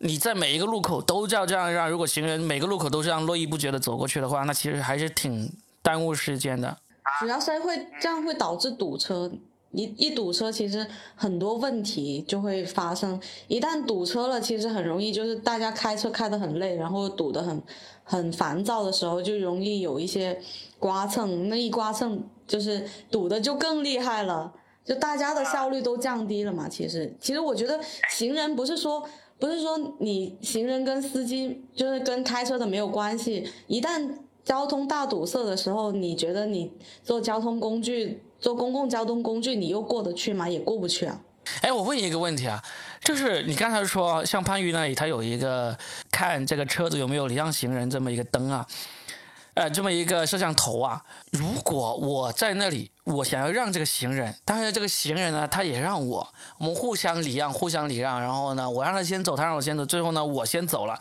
[0.00, 6.76] 你在每一个路口都要这样让，如果行人每个路口都这样络绎不绝的走过去的话，那其实还是挺耽误时间的。
[7.18, 9.32] 主要是会这样会导致堵车。
[9.72, 13.20] 一一堵车，其实很多问题就会发生。
[13.46, 17.62] 一旦堵车了，其实很容易就是大家开车开得很累，然后堵得很
[18.02, 20.40] 很烦躁的时候，就容易有一些
[20.78, 21.48] 刮蹭。
[21.48, 24.52] 那一刮蹭，就是堵的就更厉害了，
[24.84, 26.68] 就大家的效率都降低了嘛。
[26.68, 27.78] 其实，其实我觉得
[28.10, 29.04] 行人不是说
[29.38, 33.46] 不是说你行人跟司机就是跟开车的没有关系。
[33.68, 36.72] 一旦交通大堵塞的时候，你觉得你
[37.04, 38.24] 坐交通工具？
[38.40, 40.48] 坐公共交通工具，你又过得去吗？
[40.48, 41.20] 也过不去啊。
[41.62, 42.62] 哎，我问你一个问题啊，
[43.02, 45.76] 就是你刚才说像番禺那里，它有一个
[46.10, 48.66] 看这个车子有没有礼让行人这么一个灯啊，
[49.54, 51.02] 呃，这么一个摄像头啊。
[51.32, 56.26] 如果我在那里，我想要让这个行人，但是这个行人呢，他也让我，
[56.58, 60.98] 我们互相礼让，互相礼让，然后呢，我让他先走，他让我先走，最后呢，我先走了，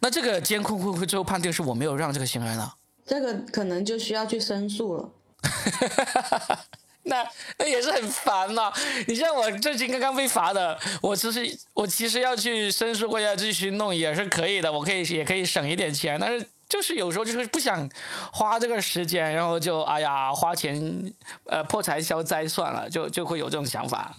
[0.00, 2.70] 那这个监控会不会最后判定是我没有让这个行人呢？
[3.04, 5.10] 这个可能就需要去申诉了。
[5.42, 6.58] 哈
[7.04, 7.26] 那
[7.58, 8.72] 那也是很烦嘛。
[9.06, 17.88] 你像我最近刚刚被罚的，我其实我其实要去申诉或者继续弄也是可以的，我可以也可以省一点钱，但是就是有时候就是不想
[18.30, 21.12] 花这个时间，然后就哎呀花钱
[21.46, 24.14] 呃破财消灾算了，就就会有这种想法。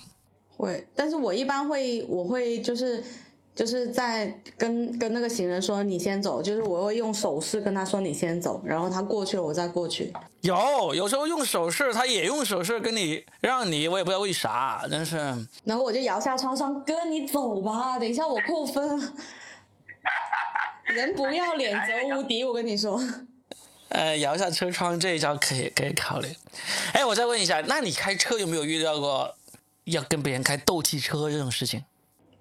[0.58, 3.04] 会，但是我一般会我会就是。
[3.60, 10.14] 就是在跟跟那个行人说你先走，就是我会用手势跟他说你先走，然后他过去了我再过去。
[10.40, 15.18] 有有时候用手势，他也用手势跟你让你，我也不知道为啥，真是。
[15.66, 18.98] 然后我就摇下窗窗哥你走吧，等一下我扣分。
[20.86, 22.98] 人不要脸则无敌，我跟你说。
[23.90, 26.30] 呃，摇下车窗这一招可以可以考虑。
[26.94, 29.36] 哎，我再问一下，那你开车有没有遇到过
[29.84, 31.84] 要跟别人开斗气车这种事情？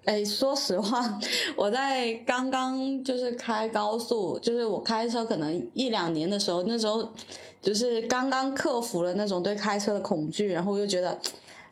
[0.05, 1.19] 哎，说实话，
[1.55, 7.07] 我在刚刚就是开高速，就是我开车可能一两年的时候，那时候
[7.61, 11.15] 就是刚刚克服了那种对开车的恐惧，然后又觉得，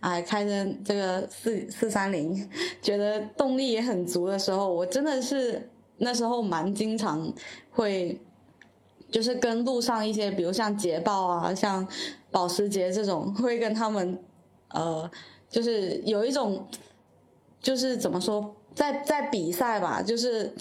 [0.02, 2.48] 哎，开着这个四四三零，
[2.80, 7.34] 觉得动力也很足的时候，我真的是那时候蛮经常
[7.72, 8.22] 会，
[9.10, 11.88] 就是跟路上一些，比如像捷豹啊，像
[12.30, 14.20] 保时捷这种，会跟他们，
[14.68, 15.10] 呃，
[15.50, 16.68] 就是有一种。
[17.62, 20.54] 就是怎么说，在在比赛吧，就是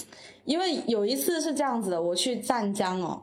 [0.44, 3.22] 因为有一次是这样子的，我去湛江哦，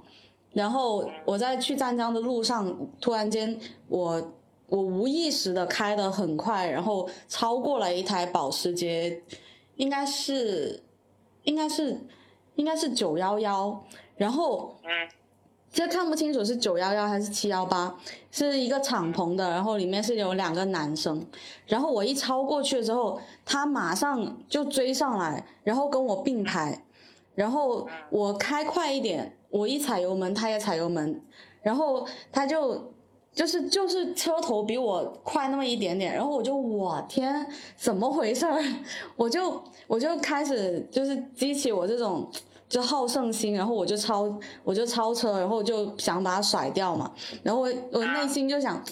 [0.51, 4.33] 然后我在去湛江的路上，突然间我
[4.67, 9.21] 我无意识的开的很快，然后超过了一台保时捷，
[9.75, 10.81] 应该是
[11.43, 11.99] 应该是
[12.55, 13.83] 应该是九幺幺，
[14.15, 14.75] 然后。
[15.81, 17.95] 实看不清楚是九幺幺还是七幺八，
[18.29, 21.25] 是一个敞篷的，然后里面是有两个男生，
[21.65, 26.83] 然后我一超过去之后，他马上就追上来，然后跟我并排，
[27.33, 31.19] 然后我开快一点，我一踩油门，他也踩油门，
[31.63, 32.93] 然后他就
[33.33, 38.63] 就是就是车头比我快那么一点点，然后我就我天，怎么回事儿？
[39.17, 42.29] 我就我就开始就是激起我这种。
[42.73, 47.11] 就好胜心，然后我就超，我就超车，然后就想把它甩掉嘛。
[47.43, 48.83] 然后我我内心就想，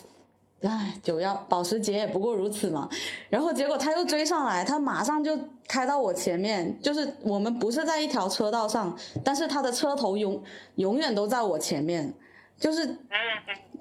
[0.61, 2.87] 唉，九幺保时捷也不过如此嘛。
[3.27, 5.35] 然后结果他又追上来，他马上就
[5.67, 10.43] 开到我前面，就是我们不是在一条车道上，但是他的车头永
[10.75, 12.13] 永远都在我前面，
[12.59, 12.99] 就是，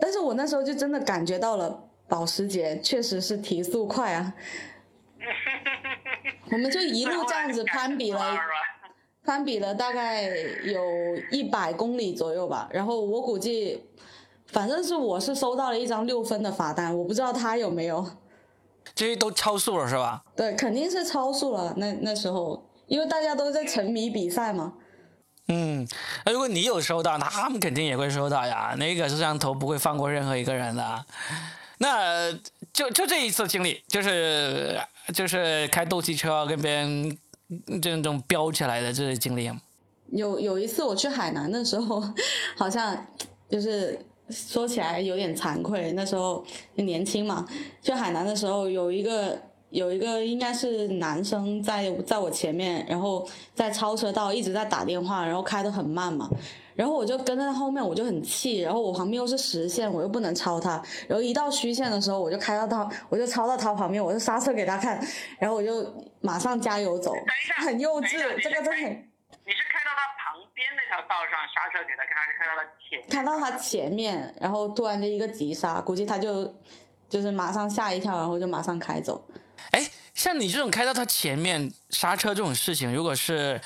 [0.01, 4.33] 但是我那时候就真的感觉到了，保时捷确实是提速快啊。
[6.51, 8.39] 我们就一路这样子攀比了。
[9.31, 10.25] 攀比了大概
[10.65, 10.83] 有
[11.31, 13.81] 一百公里左右吧，然后我估计，
[14.49, 18.05] 反正是我是收到了一张六分的罚单，我不知道他有没有。
[18.93, 20.21] 这些都超速了是吧？
[20.35, 21.73] 对，肯定是超速了。
[21.77, 24.73] 那那时候，因为大家都在沉迷比赛嘛。
[25.47, 25.87] 嗯，
[26.27, 28.75] 那如果你有收到，那他们肯定也会收到呀。
[28.77, 31.05] 那个摄像头不会放过任何一个人的。
[31.79, 32.33] 那
[32.73, 34.77] 就就这一次经历，就是
[35.15, 37.17] 就是开斗气车跟别人。
[37.81, 39.51] 这种飙起来的这些经历，
[40.11, 42.03] 有有一次我去海南的时候，
[42.57, 43.07] 好像
[43.49, 47.47] 就是说起来有点惭愧，那时候年轻嘛。
[47.83, 49.39] 去海南的时候，有一个
[49.71, 56.29] 有一个应该是男生在在我前面，然后在超车道一直在打电话，然后开得很慢嘛。
[56.77, 58.61] 然后我就跟在他后面，我就很气。
[58.61, 60.83] 然后我旁边又是实线，我又不能超他。
[61.07, 64.99] 然后一到虚线的时候，我就开到他，我就超到他旁边，我就刹车给他看。
[65.39, 65.85] 然后我就
[66.21, 67.13] 马上加油走。
[67.57, 68.81] 很幼稚，这个都很。
[68.81, 73.09] 你是开到他旁边那条道上刹车给他看，还是开到他前？
[73.09, 76.55] 开到他前面，然后突然就一个急刹，估计他就
[77.09, 79.27] 就是马上吓一跳，然后就马上开走。
[79.73, 83.61] 哎，像你这种开到他前面刹车这种事情，如果是。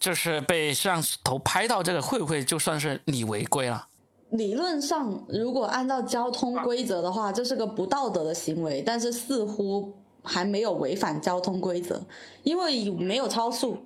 [0.00, 3.86] 就是被摄像头拍到，这个会不会就算是你违规了？
[4.30, 12.02] 理论上，如果按照交通规则的话，这是个不道德的行为，但是似乎还没有违反交通规则，
[12.42, 13.84] 因为没有超速，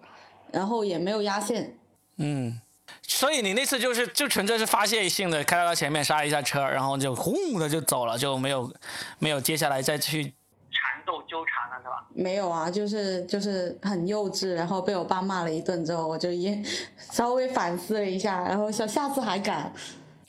[0.50, 1.76] 然后也没有压线。
[2.16, 2.60] 嗯，
[3.02, 8.72] 所以你那次就是就纯粹是发泄性的开到他前面刹一下车，然后就轰的就走了，就没有
[9.18, 11.04] 没有接下来再去缠。
[11.06, 12.06] 斗纠缠了是吧？
[12.14, 16.62] 没有啊，就是就是很幼稚，然后被我爸骂了一顿之后，我就也
[17.12, 19.70] 稍微反思了一下，然后想下次还敢。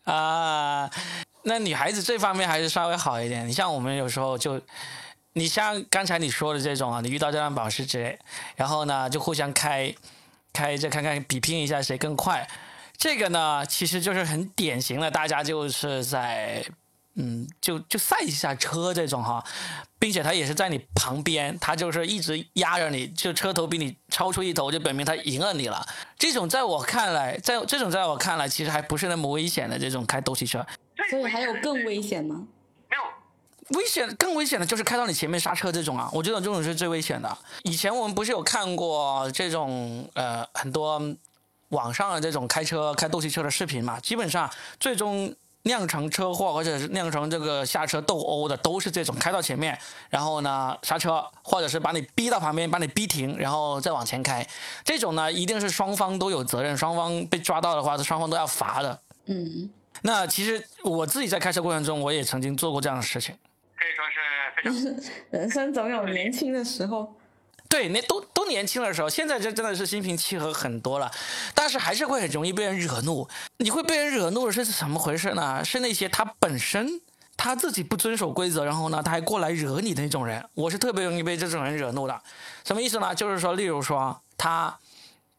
[0.04, 0.90] 啊，
[1.44, 3.48] 那女孩子这方面还是稍微好一点。
[3.48, 4.60] 你像我们有时候就，
[5.36, 8.18] 你像刚才你说的这种啊，你遇到这辆保时捷，
[8.56, 9.94] 然后呢就互相开，
[10.52, 12.48] 开着看看比拼一下谁更快，
[12.98, 16.66] 这个呢其实就是很典型的，大家就是在。
[17.18, 19.42] 嗯，就就赛一下车这种哈，
[19.98, 25.88] 并且他也是在你旁边，他就是一直压着你，就车头比你超出一头，就表明他赢了你了。
[26.20, 30.68] 这种在我看来，在这种在我看来，其实还不是那么危险的这种开斗气车。
[31.10, 32.46] 所以还有更危险吗？
[32.90, 33.04] 没有，
[33.70, 37.38] 危险更危险的就是开到你前面刹车这种啊，我觉得这种是最危险的。
[37.64, 41.02] 以前我们不是有看过这种呃很多
[41.70, 44.00] 网上的这种开车开斗气车的视频嘛？
[44.00, 44.48] 基本上
[44.80, 49.76] 最终酿成车祸或者是酿成这个下车斗殴的都是这种开到前面，
[50.12, 54.48] 然后呢刹车，或者是把你逼到旁边，把你逼停，然后再往前开。
[54.84, 59.02] 这种呢一定是双方都有责任，双方被抓到的话，双方都要罚的。
[59.26, 59.68] 嗯，
[60.04, 63.36] 那其实我自己在开车过程中，我也曾经做过这样的事情。
[63.78, 64.20] 可以说是
[64.56, 67.16] 非常 人生总有年轻的时候。
[67.68, 71.12] 对，那都都年轻的时候，现在这真的是心平气和很多了，
[71.54, 73.28] 但是还是会很容易被人惹怒。
[73.58, 75.66] 你会被人惹怒的是怎么回事呢？
[75.66, 77.02] 是那些他本身
[77.36, 80.48] 他自己不遵守规则，然后呢他还过来惹你的那种人。
[80.54, 82.22] 我是特别容易被这种人惹怒的。
[82.64, 83.14] 什么意思呢？
[83.14, 84.78] 就是说，例如说他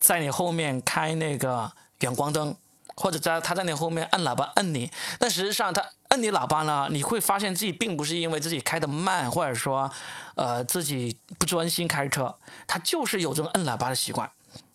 [0.00, 2.54] 在你后面开那个远光灯。
[2.96, 9.90] 或者在他在你后面摁喇叭摁你，但实际上他摁你喇叭呢，你会发现自己并不是因为自己开的慢，或者说，
[10.34, 12.34] 呃自己不专心开车，
[12.66, 14.30] 他就是有这种摁喇叭的习惯，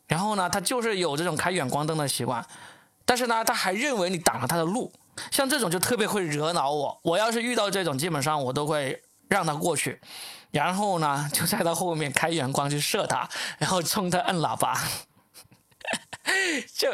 [0.07, 2.45] 然后呢，他就是有这种开远光灯的习惯，
[3.05, 4.93] 但是呢，他还认为你挡了他的路，
[5.31, 6.99] 像这种就特别会惹恼我。
[7.01, 9.99] 我要是遇到这种，基本上我都会让他过去，
[10.51, 14.79] 然后呢，就在他后面开远光去射他，然后冲他摁喇叭。
[16.77, 16.87] 就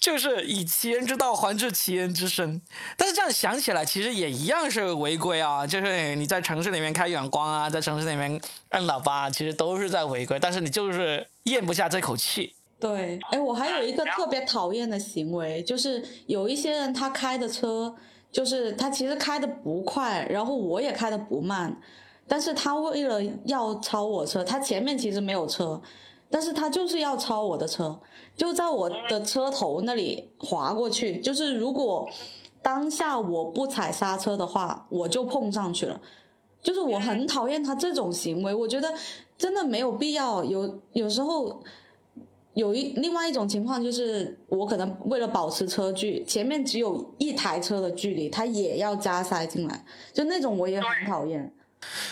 [0.00, 2.60] 就是以其人之道还治其人之身，
[2.96, 5.64] 但是这样想起来，其实也一样是违规啊。
[5.64, 8.40] 就是你在城市里面开远光啊，在城市里面
[8.70, 10.38] 按喇叭，其实都是在违规。
[10.40, 12.52] 但是你就是咽不下这口气。
[12.80, 17.94] 对，哎，我还有一个特别讨厌的行为，就是有一些人他开的车，
[18.32, 21.80] 就是他其实开的不快，然后我也开的不慢，
[22.26, 25.80] 但是他为了要超我车，他前面其实没有车。
[26.30, 27.98] 但是他就是要超我的车，
[28.38, 31.20] 就在我的车头那里滑过去。
[31.20, 32.08] 就是如果
[32.62, 36.00] 当下我不踩刹车的话，我就碰上去了。
[36.62, 38.92] 就是我很讨厌他这种行为，我觉得
[39.36, 40.42] 真的没有必要。
[40.42, 41.62] 有有时候
[42.54, 51.52] 有一另外一种情况，就是我可能为了保持车距，前面只有一台车的距离，他也要加塞进来，就那种我也很讨厌。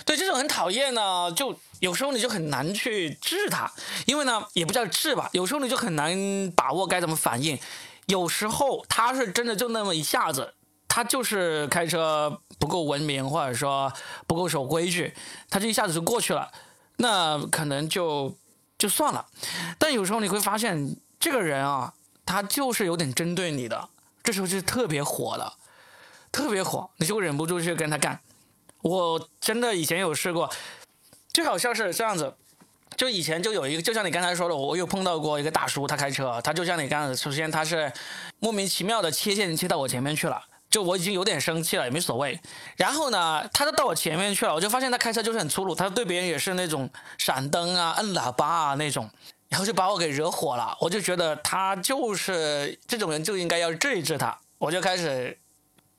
[0.04, 3.70] 对这种很讨厌呢，就有时候你就很难去治他，
[4.06, 6.16] 因为呢也不叫治吧，有时候你就很难
[6.56, 7.58] 把握该怎么反应。
[8.06, 10.54] 有时候他是真的就那么一下子，
[10.86, 13.92] 他就是开车不够文明，或者说
[14.26, 15.12] 不够守规矩，
[15.50, 16.52] 他就一下子就过去了，
[16.98, 18.36] 那可能就
[18.78, 19.26] 就算了。
[19.78, 21.92] 但有时候你会发现这个人啊，
[22.24, 23.88] 他就是有点针对你的，
[24.22, 25.54] 这时候就特别火了，
[26.30, 28.20] 特别火，你就忍不住去跟他干。
[28.86, 30.48] 我真的以前有试过，
[31.32, 32.32] 就好像是这样子，
[32.96, 37.92] 就以前就有一个，就像你刚才说的，我有碰到过一个大叔，他开车，他就像你刚才，首先他是
[38.38, 42.38] 莫名其妙的切线切到我前面去了，就我已经有点生气了，也没所谓。
[42.76, 49.10] 然后呢，他就到我前面去了，我就发现他开车就是很粗鲁，他对别人也是那种闪灯啊、摁喇叭啊那种，
[49.48, 50.76] 然后就把我给惹火了。
[50.80, 54.38] 我就觉得他就是这种人，就应该要治一治他。
[54.58, 55.36] 我就开始。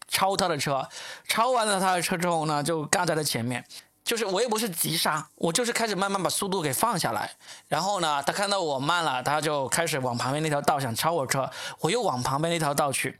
[0.07, 0.87] 超他的车，
[1.27, 3.63] 超完了他的车之后呢，就干在了前面。
[4.03, 7.29] 就是我也不是急刹，我就是开始慢慢把速度给放下来。
[7.67, 11.51] 然后呢，他看到我慢了，他就开始往旁边那条道想超我车，
[11.81, 13.17] 我又往旁边那条道去。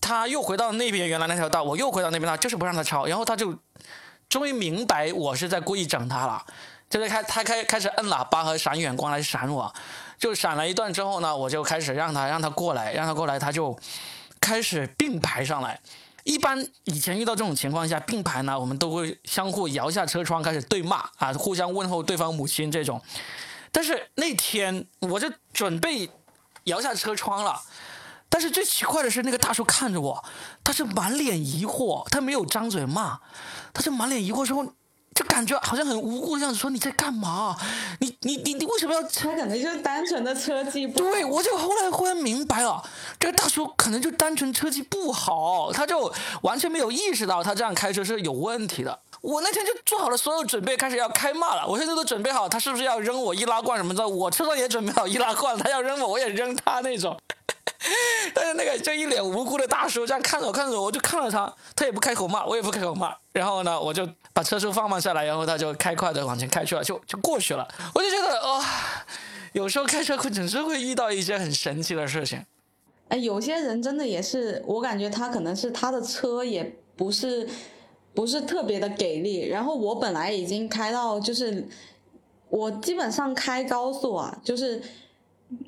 [0.00, 3.06] 他又回到那边原来那条道，我又回到那边道，就是不让他超。
[3.06, 3.56] 然后他就
[4.28, 6.44] 终于明白我是在故意整他了，
[6.88, 9.72] 就是开他开开始摁喇叭和闪远光来闪我。
[10.18, 13.78] 就闪了一段之后呢，我就开始让他让他过来，让他过来，他就。
[14.42, 15.78] 开始并排上来，
[16.24, 23.00] 一般以前遇到这种情况下并排呢，我们都会相互摇下车窗开始对骂啊，互相问候对方母亲这种。
[23.72, 26.10] 但是那天我就准备
[26.64, 27.60] 摇下车窗了，
[28.28, 30.24] 但是最奇怪的是那个大叔看着我，
[30.62, 33.20] 他是满脸疑惑，他没有张嘴骂，
[33.72, 34.74] 他是满脸疑惑说。
[35.20, 37.54] 就感觉好像很无辜这样子说你在干嘛？
[37.98, 39.02] 你你你你为什么要？
[39.12, 40.98] 他可能就是单纯的车技不。
[40.98, 42.82] 对，我就后来忽然明白了，
[43.18, 46.10] 这个大叔可能就单纯车技不好，他就
[46.40, 48.98] 完全没有意识到他这样开车是有问题的。
[49.20, 51.66] 我那天就做好了所有准备，开始要开骂了。
[51.68, 54.08] 我现在都准备好，他是不是要扔我易拉罐什么的？
[54.08, 57.14] 我车上也准备好易拉罐，他要扔我，我也扔他那种。
[58.34, 63.14] 但是那个就一脸无辜的大叔这样看着我，看着我，我就看着他，他也不开口骂，我也不开口骂。
[63.32, 67.66] 然后呢，我就把车速放慢下来，然后他就开快的往前开去了，就就过去了。
[67.94, 68.64] 我就觉得哇，
[69.52, 72.44] 有时候开车会总是会遇到一些很神奇的事情。
[73.08, 77.48] 哎，有些人真的也是，我感觉他可能是他的车也不是
[78.14, 79.48] 不是特别的给力。
[79.48, 81.66] 然后我本来已经开到就是
[82.48, 84.82] 我基本上开高速啊，就是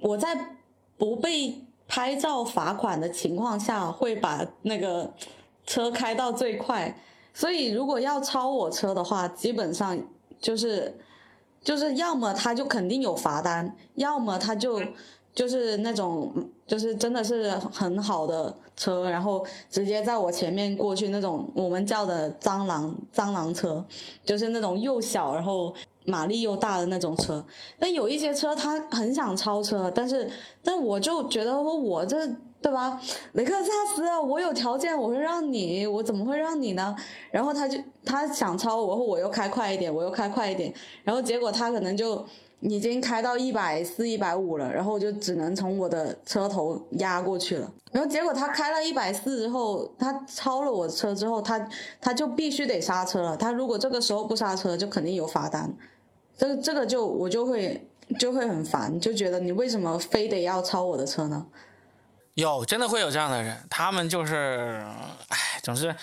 [0.00, 0.56] 我在
[0.98, 1.64] 不被。
[1.92, 5.12] 拍照罚款的情况下，会把那个
[5.66, 6.98] 车开到最快，
[7.34, 9.98] 所以如果要超我车的话，基本上
[10.40, 10.98] 就是
[11.62, 14.80] 就是要么他就肯定有罚单，要么他就
[15.34, 16.32] 就是那种
[16.66, 23.84] 就是真的是很好的车，然后直接在我前面过去那种我们叫的蟑螂蟑螂车，
[24.24, 25.74] 就是那种又小然后
[26.04, 27.44] 马力又大的那种车。
[27.78, 30.30] 但有一些车他很想超车，但是
[30.62, 32.28] 但我就觉得说我这。
[32.62, 32.96] 对吧，
[33.32, 36.94] 雷克萨斯，我有条件我会让你，我怎么会让你呢？
[37.32, 40.72] 然后他就他想超我，我又开快一点，我又开快一点，
[41.02, 42.24] 然后结果他可能就
[42.60, 47.68] 已经开到一百四、一百五了，然后就只能从我的车头压过去了。
[47.90, 51.68] 然后结果他开了一百四之后，他超了我车之后，他
[52.00, 53.36] 他就必须得刹车了。
[53.36, 55.74] 他如果这个时候不刹车，就肯定有罚单。
[56.42, 57.80] 这个这个就我就会
[58.18, 61.46] 就会很烦，就觉得你为什么非得要超我的车呢？
[62.34, 64.84] 有，真的会有这样的人，他们就是，
[65.28, 65.94] 哎，总是，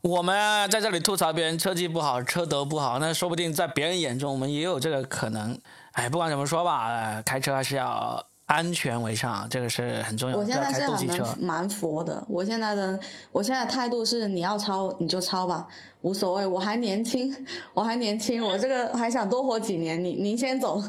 [0.00, 5.58] 我们在这里吐槽别人车技不好、车德不好，那说不定在别人眼中，我们也有这个可能。
[5.94, 10.36] 哎，不管怎么说吧，开车还是要安全为上，这个是很重要。
[10.36, 12.98] 我现在是蛮蛮佛的，我现在的
[13.30, 15.68] 我现在态度是，你要抄你就抄吧，
[16.00, 17.32] 无所谓，我还年轻，
[17.72, 20.82] 我还年轻，我这个还想多活几年，你您先走。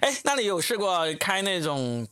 [0.00, 2.06] 哎，那你有试过开那种？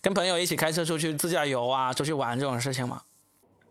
[0.00, 3.02] 跟朋友一起开车出去自驾游啊，出去玩这种事情吗？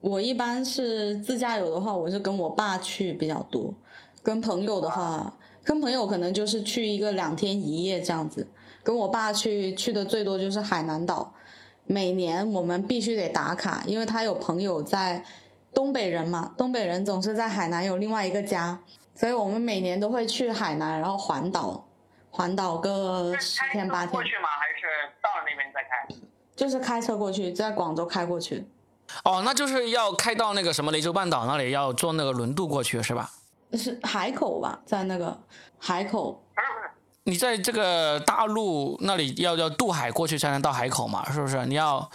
[0.01, 3.73] 我一般是自驾游的话，我是跟我爸去比较多。
[4.21, 8.45] 跟朋友的话，跟朋友可能就是去一个两天一夜这样子。
[8.85, 11.33] 跟我爸去去的最多就是海南岛，
[11.87, 15.25] 每年我们必须得打卡，因为他有朋友在
[15.73, 18.77] 东北人嘛，东北人总是在海南有另外一个家，
[19.15, 21.83] 所以我们每年都会去海南，然后环岛，
[22.29, 24.11] 环岛个十天八天。
[24.11, 24.47] 过去吗？
[24.59, 24.85] 还是
[25.19, 26.15] 到了那边再开？
[26.55, 28.63] 就是开车过去，在广州开过去。
[29.23, 33.31] 哦，那就是要开到那个什么雷州半岛那里，要坐那个轮渡过去是吧？
[33.73, 35.35] 是海口吧，在那个
[35.79, 36.39] 海口。
[37.25, 41.29] 你在这个大陆那里要要渡海过去才能到海口嘛？
[41.31, 41.65] 是不是？
[41.65, 42.09] 你要。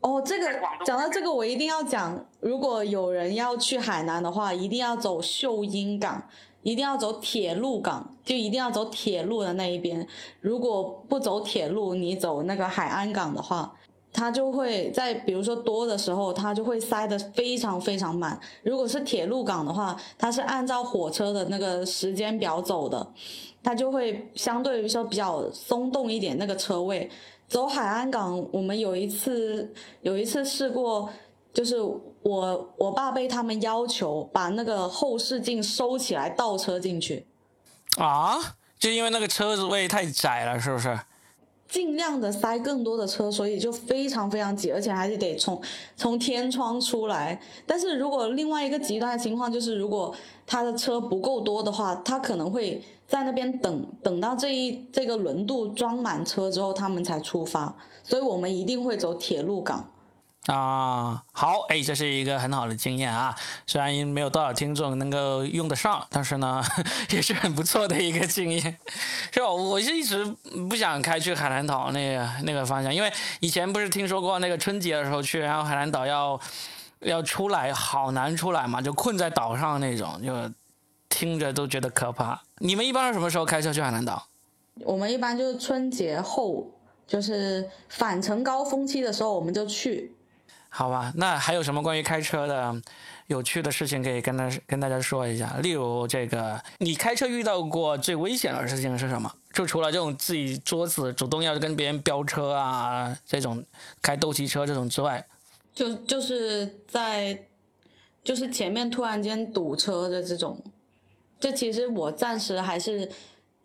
[0.00, 0.46] 哦，这个
[0.84, 2.24] 讲到这个，我一定要讲。
[2.40, 6.22] 如果有人要去海南的话，一定要走秀英港。
[6.64, 10.06] 一定要走铁路港，就一定要走铁路的那一边。
[10.40, 13.74] 如果不走铁路，你走那个海安港的话，
[14.12, 18.38] 它就会在比如说多的时候，它就会塞得非常非常满。
[18.62, 23.04] 如果是铁路港的话，它是按照火车的那个时间表走的，
[23.62, 27.10] 它就会相对于说比较松动一点那个车位。
[27.48, 31.08] 走海安港，我们有一次有一次试过。
[31.54, 31.78] 就是
[32.22, 37.26] 我我爸被他们要求把那个后视镜收起来倒车进去，
[37.98, 38.38] 啊，
[38.78, 40.98] 就因为那个车子位太窄了，是不是？
[41.68, 45.60] 尽量的塞更多的车，所以就非常非常挤，而且还是得从
[45.94, 47.38] 从天窗出来。
[47.66, 50.14] 但是如果另外一个极端的情况就是，如果
[50.46, 52.82] 他的车不够多的话，他可能会
[53.12, 57.74] 在那边等等到这一这个轮渡装满车之后，他们才出发。
[58.02, 59.86] 所以我们一定会走铁路港。
[60.46, 63.36] 啊，好，哎，这是一个很好的经验啊。
[63.66, 66.62] 虽然没有多少听众能够用得上，但是呢，
[67.12, 68.78] 也是很不错的一个经验，
[69.30, 69.50] 是吧？
[69.52, 70.24] 我是一直
[70.70, 76.40] 不想开去海南岛那个那个方向，因为以前不是听说过那个春节的时候去，然后海南岛要
[77.00, 80.50] 要出来好难出来嘛，就困在岛上那种，就
[81.12, 82.42] 听着都觉得可怕。
[82.58, 84.26] 你们一般是什么时候开车去海南岛？
[84.80, 86.66] 我们一般就是春节后，
[87.06, 90.14] 就是返程高峰期的时候，我们就去。
[90.70, 92.74] 好吧，那还有什么关于开车的
[93.26, 95.54] 有趣的事情可以跟大跟大家说一下？
[95.62, 99.30] 例如这个，你开车遇到过最危险的事情是什么？
[99.52, 103.62] 就除了这种自己作死、主动要跟别人飙车啊，这种
[104.00, 105.26] 开斗气车这种之外，
[105.74, 107.38] 就就是在
[108.24, 110.58] 就是前面突然间堵车的这种，
[111.42, 113.10] 这其实我暂时还是。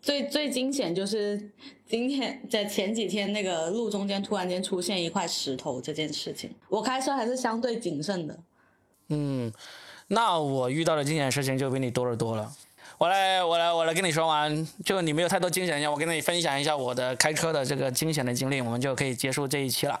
[0.00, 1.50] 最最惊险就是
[1.88, 8.38] 今天在前几天那个路中间突然间出现一块石头这件事情，我开车还是相对谨慎的。
[9.08, 9.52] 嗯，
[10.06, 12.50] 那我遇到的惊险事情就比你多得多了。
[12.96, 20.00] 我来我来我来跟你说完，就你没有太多惊险，我跟你分享一下我的开车的这个惊险的经历，我们就可以结束这一期了。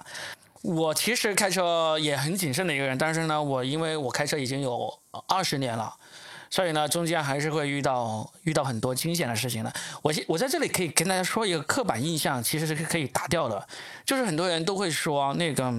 [0.62, 5.92] 我其实开车也很谨慎的一个人，但是呢，我因为我开车已经有二十年了。
[6.50, 9.72] 所以呢，中间还是会遇到遇到很多惊险的事情的。
[10.02, 13.66] 我我在这里可以跟大家说一个刻板印象，其实是可以打掉的。
[14.04, 15.70] 就是很多人都会说那个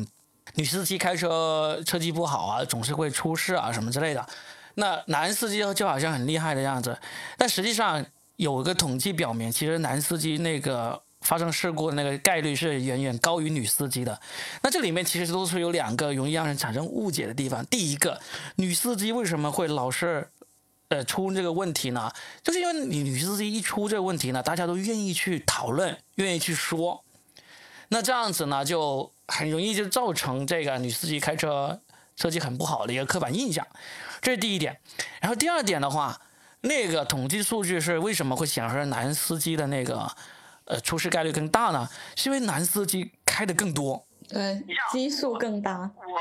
[0.56, 4.26] 女司机开车车技不好啊，总是会出事啊什么之类的。
[4.76, 6.98] 那男司机就好像很厉害的样子，
[7.38, 8.06] 但实际上
[8.36, 14.18] 有一个统计表明，其实男司机那个发生事故的那个概率是远远高于女司机的。
[14.62, 17.66] 那这里面其实都是有两个容易让人产生误解的地方。
[17.66, 18.22] 第一个，
[18.56, 20.30] 女司机为什么会老是？
[20.90, 22.12] 呃出这个问题呢？
[22.44, 27.04] 就是因为你女司机一出这个问题呢，大家都愿意去讨论，愿意去说，
[27.90, 31.80] 那这样子呢，就很容易就造成这个女司机开车
[32.16, 33.66] 车技很不好的一个刻板印象，
[34.22, 34.80] 这是第一点。
[35.22, 36.20] 然后第二点的话，
[36.62, 40.12] 那个统计数据是为什么会显示男司机的那个
[40.66, 41.88] 呃出事概率更大呢？
[42.16, 44.06] 是因为男司机开的更多。
[44.28, 44.62] 对，
[44.92, 45.90] 基数更大。
[45.96, 46.20] 我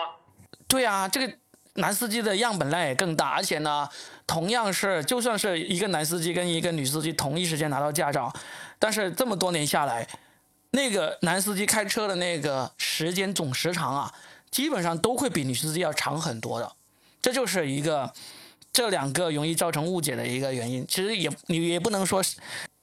[0.67, 1.39] 对啊，这个
[1.79, 3.89] 男司机的样本量也更大，而且呢，
[4.27, 8.33] 同样是就算是一个男司机跟一个女司机同一时间拿到驾照，
[8.79, 10.07] 但是这么多年下来，
[10.71, 14.13] 那个男司机开车的那个时间总时长啊，
[14.51, 16.73] 基本上都会比女司机要长很多的。
[17.23, 18.13] 这就是一个
[18.73, 20.87] 这两个容易造成误解的一个原因。
[20.87, 22.23] 其实也你也不能说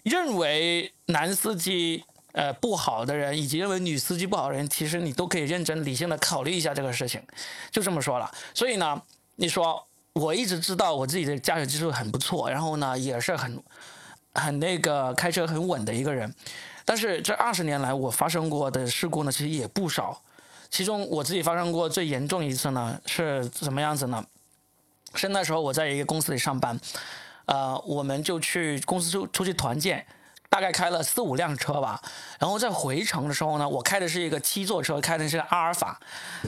[0.03, 2.03] 认为男司机。
[2.35, 7.23] 呃，不好的人以及认为女司机不好的人，其实你都可以认真理性的考虑一下这个事情，
[7.71, 8.29] 就这么说了。
[8.53, 9.01] 所以呢，
[9.37, 9.81] 你说
[10.11, 13.63] 我一直知道我自己的驾驶技术很不错，然后呢也是很
[14.33, 16.35] 很那个开车很稳的一个人，
[16.83, 20.21] 但是这二十年来我发生过的事故呢，其实也不少。
[20.69, 24.21] 其中我自己发生过最严重一次呢是什么样子呢？
[25.13, 26.77] 是那时候我在一个公司里上班，
[27.45, 30.05] 呃，我们就去公司出出去团建。
[30.55, 32.01] 大概开了四五辆车吧，
[32.39, 35.99] 然后在回程的时候呢，我开的是一个七座车，开的是阿尔法，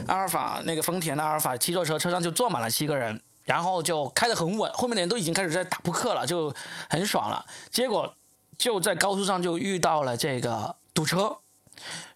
[0.06, 6.50] 阿尔法那个丰田的阿尔法七座车，车上就坐满了七个人，然后就开得很稳，后面的人都已经开始在打扑克了，就
[6.88, 7.44] 很爽了。
[7.68, 8.14] 结果
[8.56, 11.36] 就在高速上就遇到了这个堵车，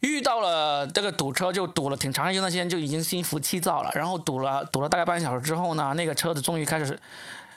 [0.01, 3.90] 遇到了这个堵车就堵了挺长一段时间，就已经心浮气躁了。
[3.93, 6.99] 然后堵了堵了大概半个小时之后呢，那个车子终于开始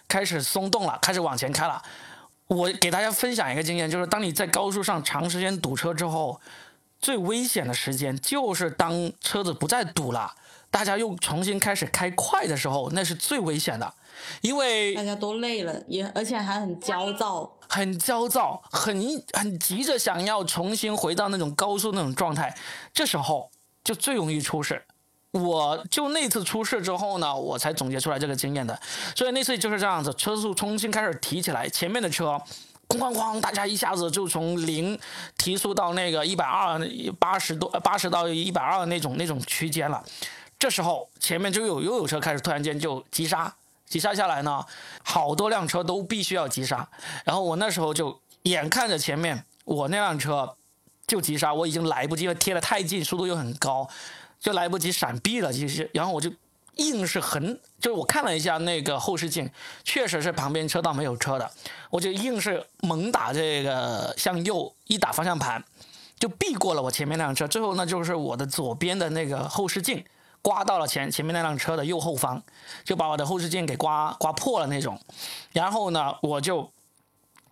[0.09, 1.81] 开始松动了，开始往前开了。
[2.47, 6.39] 我给大家分享一个经验，就是当你在高速上长时间堵车之后，
[6.99, 10.31] 最危险的时间就是当车子不再堵了，
[10.69, 13.93] 大家又重新开始开快的时候，那是最危险的，
[14.41, 18.95] 因为大家都累了，也而且还很焦躁，很焦躁，很
[19.33, 22.55] 很急着想要重新回到那种高速那种状态，
[22.93, 23.49] 这时候
[23.83, 24.85] 就最容易出事。
[25.35, 28.79] 我就那次出事之后呢，我才总结出来这个经验的。
[29.13, 32.41] 所以那次就是这样子，车速重新开始提起来，前面的车
[32.87, 34.97] 哐哐哐，大家一下子就从零
[35.37, 36.79] 提速到那个一百二
[37.19, 40.01] 八十多八十到一百二那种那种区间了。
[40.57, 43.53] 这时候前面就有又有车开始突然间就急刹，
[43.85, 44.63] 急刹下来呢，
[45.03, 46.87] 好多辆车都必须要急刹。
[47.25, 50.55] 然后我那时候就眼看着前面我那辆车
[51.05, 53.85] 就急刹，我已经来不及，了贴得太近，速度又很高。
[54.45, 56.31] 就来不及闪避了，其实，然后我就
[56.75, 59.49] 硬是横，就是我看了一下那个后视镜，
[59.83, 61.51] 确实是旁边车道没有车的，
[61.89, 65.63] 我就硬是猛打这个向右一打方向盘，
[66.19, 70.05] 就避过了我前面那辆车，最后呢就是我的左边的那个后视镜
[70.43, 72.43] 刮到了前前面那辆车的右后方，
[72.83, 75.01] 就把我的后视镜给刮刮破了那种，
[75.53, 76.71] 然后呢我就，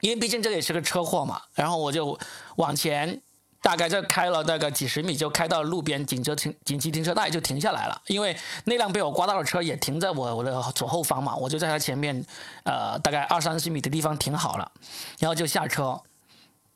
[0.01, 2.19] 因为毕竟这也是个车祸嘛，然后我就
[2.57, 3.19] 往前。
[3.63, 8.01] 大概就开了大概几十米，就开到路边紧急停紧急停车带就停下来了。
[8.07, 12.23] 因为那辆被我刮到的车也停在我我的左后方嘛，我就在它前面，
[12.65, 14.69] 呃，大概二三十米的地方停好了，
[15.17, 15.97] 然后就下车。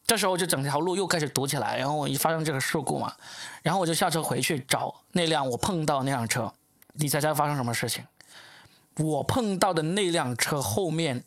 [0.06, 3.14] 这时候就整条路又开始堵起来，然后我一发生这个事故嘛，
[3.62, 6.54] 然后我就下车回去找那辆我碰到那辆车。
[6.94, 8.06] 你猜猜发生什么事情？
[8.96, 11.24] 我碰到的那辆车后面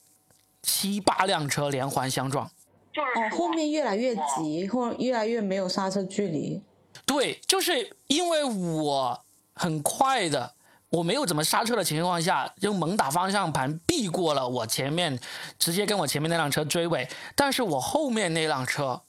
[0.63, 2.51] 七八辆车连环相撞。
[2.97, 6.63] 哦，后面越来越急，或越来越没有刹车距离。
[7.07, 9.25] 对，就是因为我
[9.55, 10.55] 很快的，
[10.91, 15.19] 我没有怎么刹车的情况下，就猛打方向盘避过了我前面，
[15.59, 17.09] 直接跟我前面那辆车追尾。
[17.37, 19.03] 但是我后面那辆车，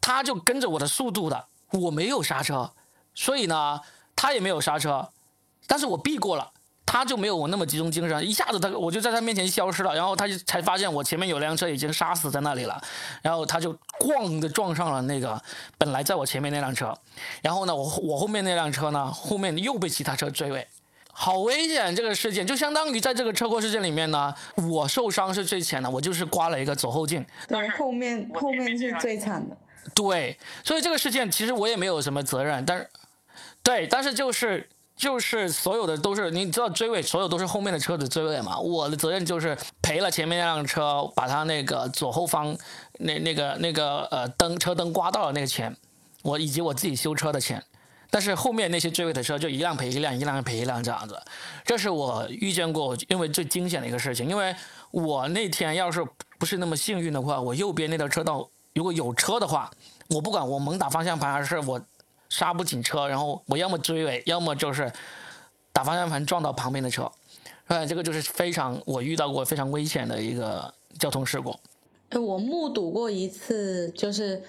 [0.00, 2.72] 他就跟着我的速度的，我没有刹车，
[3.14, 3.80] 所以呢，
[4.16, 5.10] 他也没有刹车，
[5.66, 6.52] 但是我避过了。
[6.86, 12.80] 他就没有我那么集中精神，一下子他我就在他面前消失了，然后他就才发现我前面有辆车已经杀死在那里了，
[13.22, 15.40] 然后他就咣的撞上了那个
[15.78, 16.94] 本来在我前面那辆车，
[17.42, 20.64] 然后呢我我后面那辆车呢后面又被其他车追尾，
[21.10, 24.32] 好危险这个事件，就相当于在这个车祸事件里面呢，
[24.70, 29.56] 我受伤是最浅的，我就是刮了一个左后镜，对，后面后面是最惨的，
[29.94, 32.88] 对，所以这个事件其实我也没有什么责任，但是
[33.62, 34.68] 对，但是就是。
[34.96, 38.58] 就是所有的都是你知道追尾，所有都是后面的车子追尾嘛。
[38.58, 42.56] 我的责任就是赔了前面那辆车，把他那个左后方
[43.00, 45.76] 那那个那个呃灯车灯刮到了那个钱，
[46.22, 47.62] 我以及我自己修车的钱。
[48.08, 51.20] 但是后面那些追尾的车就一辆赔一辆，一辆赔一辆这样子。
[51.64, 54.28] 这是我遇见过因为最惊险的一个事情。
[54.28, 54.54] 因为
[54.92, 56.06] 我那天要是
[56.38, 59.68] 不是那么幸运的话，我右边那条车道如果有车的话，
[60.10, 61.80] 我不管我猛打方向盘还是我。
[62.34, 64.92] 刹不紧车，然后我要么追尾，要么就是
[65.72, 67.08] 打方向盘撞到旁边的车，
[67.68, 71.54] 哎，这个就是非常我遇到过非常危险的一个交通事故。
[72.08, 74.42] 哎，我目睹过一次，就是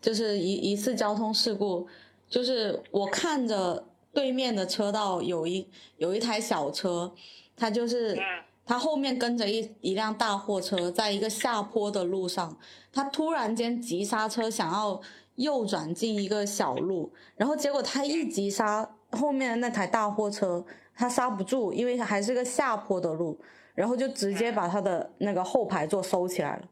[0.00, 1.86] 就是一一次交通事故，
[2.26, 3.84] 就是我看着
[4.14, 7.12] 对面的车道有一有一台小车，
[7.54, 8.18] 它就是
[8.64, 12.56] 它后面跟着一一辆大货车，在一个下坡的路上，
[12.90, 14.98] 它突然间急刹车，想要
[15.36, 20.64] 右转进一个小路，然后结果他一急刹，后面的那台大货车
[20.94, 23.38] 他刹不住，因为还是个下坡的路。
[23.74, 26.62] 然后就直接把他的那个后排座收起来了，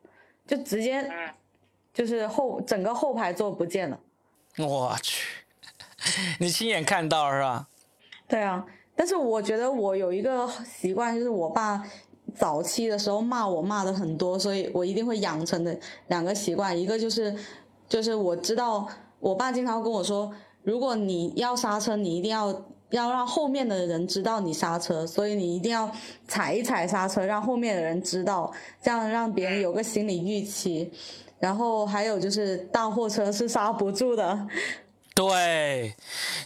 [0.47, 1.05] 就直接
[1.93, 3.99] 就是后整个后排座不见了。
[4.59, 5.45] 我去，
[6.39, 7.67] 你亲眼看到是吧？
[8.29, 11.85] 对啊，但是我觉得我有一个习惯，就是我爸
[12.37, 17.37] 早期的时候骂我骂的很多，所以我一定会养成的两个习惯，一个就是
[17.93, 18.88] 就是我知道
[19.20, 20.32] 我爸经常跟我说，
[20.62, 22.64] 如果你要刹车，你一定要。
[22.93, 25.90] 要让后面的人知道你刹车，所以你一定要
[26.28, 30.93] 踩一踩刹车，让后面的人知道，这样让别人有个心理预期。
[31.38, 34.47] 然后还有就是大货车是刹不住的。
[35.14, 35.95] 对，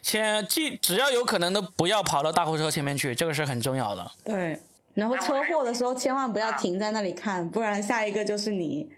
[0.05, 4.09] 先既只要有可能的不要跑到大货车前面去，这个是很重要的。
[4.23, 4.57] 对，
[4.95, 8.89] 然后车祸的时候千万不要停在那里看，不然下一个就是你。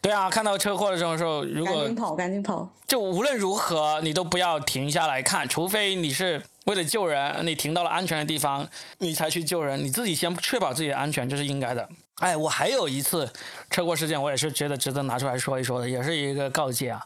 [0.00, 6.42] 对啊，看到车祸的时候，如果赶紧跑，赶紧跑，就无论如何你都不要停下来看，除非你是。
[6.66, 8.68] 为了救人，你停到了安全的地方，
[8.98, 9.78] 你才去救人。
[9.84, 11.88] 你自己先确保自己的安全，这是应该的。
[12.16, 13.32] 哎，我还有一次
[13.70, 17.00] 车祸事件，我也是觉得值得拿出来说一说的，也是一个告诫啊。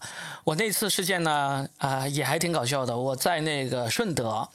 [0.44, 2.96] 我那次事件呢，啊，也还挺搞笑的。
[2.96, 4.48] 我在那个顺德，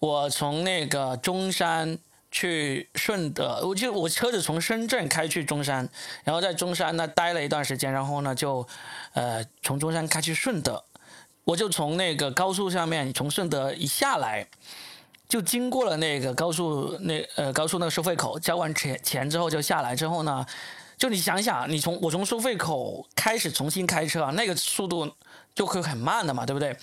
[0.00, 1.98] 我从那个中山
[2.30, 5.88] 去顺德，我就我车子从深圳开去中山，
[6.24, 8.66] 然后在中山呢待了一段时间，然后呢就，
[9.14, 10.84] 呃，从中山开去顺德。
[11.44, 14.48] 我就从那个高速上面，从顺德一下来，
[15.28, 20.44] 就经过了那个高速那呃高速那个收费口，交完钱钱之后就下来之后呢，
[20.98, 25.08] 就你想想，你从我从收费口开始重新开车啊，那个速度
[25.54, 26.76] 就会很慢的嘛，对不对？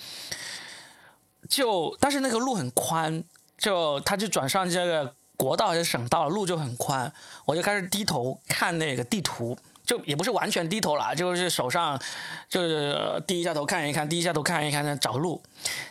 [1.50, 3.22] 就但是那个路很宽，
[3.58, 7.12] 就他就转上这个国道还是省道，路就很宽，
[7.46, 9.58] 我就开始低头看那个地图。
[9.86, 12.02] 就也不是完全低头了，就是手上
[12.48, 15.44] 就是低一下头看一看，低一下头看一看，找路。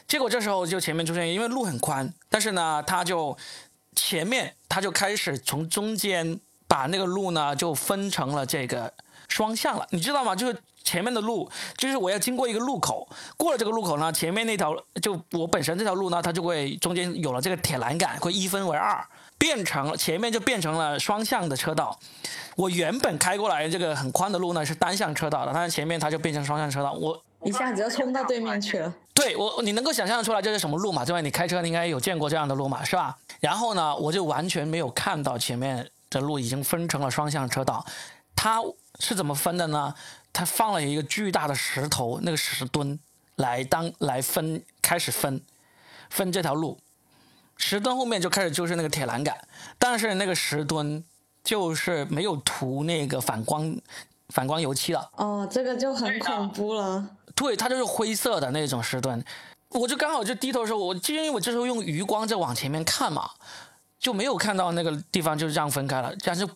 [0.09, 3.37] 结果这时候就前面出现，因为路很宽，但是呢，他就
[3.95, 8.91] 前面他就开始从中间把那个路呢就分成了这个
[9.29, 10.35] 双向了，你知道吗？
[10.35, 19.07] 就是前面的路，就是我要经过一个路口，过了这个路口呢，前面那条就我本身这条路呢，它就会中间有了这个铁栏杆，会一分为二。
[19.43, 21.99] 变成了前面就变成了双向的车道，
[22.55, 28.95] 我原本开过来这个很宽的路呢是单向车道的，但是前面它就变成双向车道，我一下子就冲到对面去了。
[29.13, 31.05] 对我，你能够想象出来这是什么路嘛？
[31.05, 33.19] 这位你开车应该有见过这样的路嘛，是吧？
[33.41, 37.85] 然后呢，我就完全没有看到前面的路已经分成了双向车道，
[38.37, 38.61] 它
[39.01, 39.93] 是怎么分的呢？
[40.33, 42.97] 它放了一个巨大的石头，那个石墩
[43.35, 45.43] 来当来分，开始分
[46.11, 46.79] 分这条路。
[47.57, 49.37] 石墩后面就开始就是那个铁栏杆，
[49.79, 51.03] 但是那个石墩
[51.45, 53.77] 就是没有涂那个反光
[54.29, 55.11] 反光油漆了。
[55.17, 57.09] 哦，这个就很恐怖了。
[57.35, 59.25] 对，它就是灰色的那种石墩。
[59.69, 63.31] 我就刚好就低头的时候，我就因为我这时候用余光在往前面看嘛，
[63.99, 66.47] 就没有看到那个地方就是这样分开了，这样就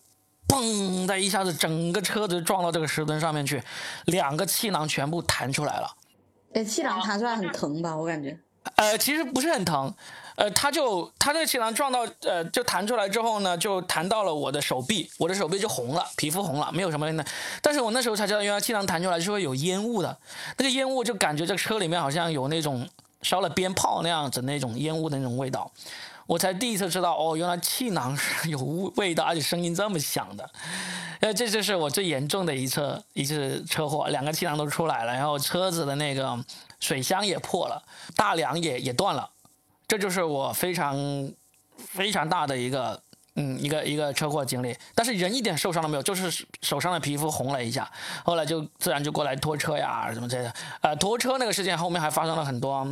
[0.46, 3.62] 嘣的一下子，整个车子撞到这个石墩上面去，
[4.04, 5.96] 两个气囊全部弹出来了。
[6.52, 7.96] 哎，气囊弹出来很疼吧？
[7.96, 8.38] 我感觉。
[8.76, 9.94] 呃，其实不是很疼。
[10.36, 17.24] 呃，他就他那个气囊撞到，呃，就弹出来之后呢，就弹到了我的手臂，我的手臂就红了，皮肤红了，没有什么的。
[17.62, 20.16] 但是我那时候才知道，原来气囊弹出来是会有烟雾的，
[20.58, 22.86] 那个烟雾就感觉这车里面好像有那种
[23.22, 25.70] 烧了鞭炮那样子那种烟雾的那种味道，
[26.26, 28.58] 我才第一次知道，哦，原来气囊是 有
[28.96, 30.50] 味道，而且声音这么响的。
[31.20, 36.38] 呃，这就是我最严重的一次一次车祸，两个气囊都出来了，然后车子的那个
[36.78, 37.82] 水箱也破了，
[38.14, 39.30] 大梁也也断了。
[39.88, 40.96] 这就是我非常
[41.76, 43.00] 非常大的一个
[43.36, 47.88] 嗯一个一个车祸经历，但是人一点受伤都没有，就是手上的皮肤红了一下，
[48.24, 50.52] 后来就自然就过来拖车呀什么之类的。
[50.80, 52.84] 呃，拖车那个事件后面还发生了很多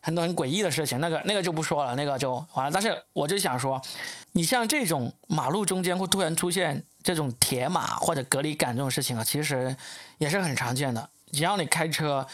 [0.00, 2.70] 很多很诡异的事情，那个那个就不说了，那个就完了。
[2.72, 3.82] 但是我就想说，
[4.32, 9.76] 你像这种马路中间会突然出现这种铁马或者隔离杆这种事情啊，其实
[10.18, 11.10] 也是很常见的。
[11.32, 12.26] 只要你开车。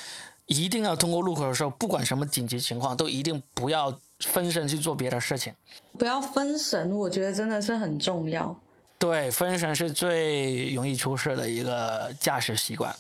[0.47, 5.53] 一定要通过路口的时候，不管什么紧急情况，都一定不要分神去做别的事情。
[5.99, 8.55] 不要分神，我觉得真的是很重要。
[8.99, 12.95] 对，分神是最容易出事的一个驾驶习惯。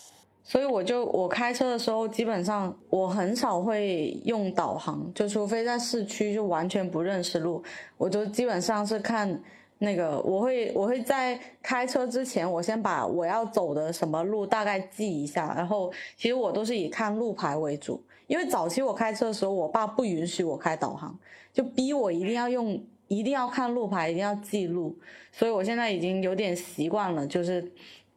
[0.44, 7.62] 所以我就我开车的时候，基本上我很少会用导航，就除非在市区就完全不认识路，
[7.96, 9.40] 我就基本上是看
[9.82, 21.18] 那个，我会我会在开车之前，我先把我要走的什么路大概记一下，然后其实我都是以看路牌为主，因为早期我开车的时候，我爸不允许我开导航，
[21.52, 24.96] 就逼我一定要用，一定要看路牌，一定要记录，
[25.32, 27.70] 所以我现在已经有点习惯了，就是。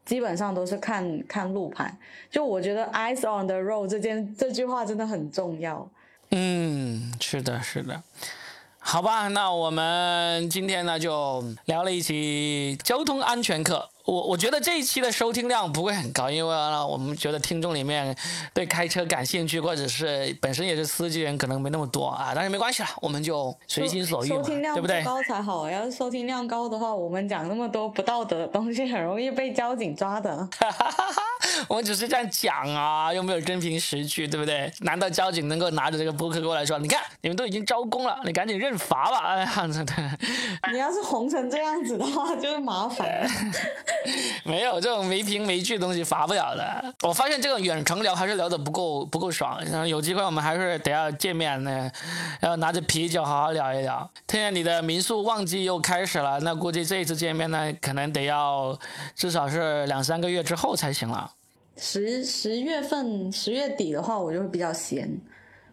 [0.05, 1.97] 基本上都是看看路牌，
[2.29, 5.89] 就我觉得 eyes on the road 这件这句话真的很重要。
[6.29, 8.03] 嗯，是的，是的。
[8.87, 13.89] 好吧，那我们今天呢就聊了一期交通安全课。
[14.05, 18.15] 我我觉得这一期的收听量不会很高，因为呢，我们觉得听众里面
[18.53, 22.31] 对开车感兴趣，或者是本身也是司机人，可能没那么多啊。
[22.35, 25.03] 但是没关系了，我们就随心所欲嘛，对不对？
[25.03, 30.47] 高才好，要是收听量高的话，我们讲那么多不道德的东西，很容易被交警抓的。
[31.67, 34.71] 我只是这样讲啊，又没有真凭实据，对不对？
[34.79, 39.17] 难道交警能够拿着这个扑克过来说，你看你们都已经招工了，你赶紧认罚吧？
[39.27, 39.93] 哎呀，真的。
[40.71, 43.29] 你要是红成这样子的话，就是麻烦。
[44.43, 46.93] 没有这种没凭没据的东西罚不了的。
[47.01, 51.91] 我发现这个远程聊还是聊得不够不够爽，然后有机会我们还是得要见面呢，
[52.39, 54.09] 然后拿着啤酒好好聊一聊。
[54.27, 58.77] 听见你的民宿旺季又开始了，那估计这一次见面呢，可能得要
[59.15, 61.31] 至少是两三个月之后才行了。
[61.77, 65.19] 十十月份十月底的话，我就会比较闲。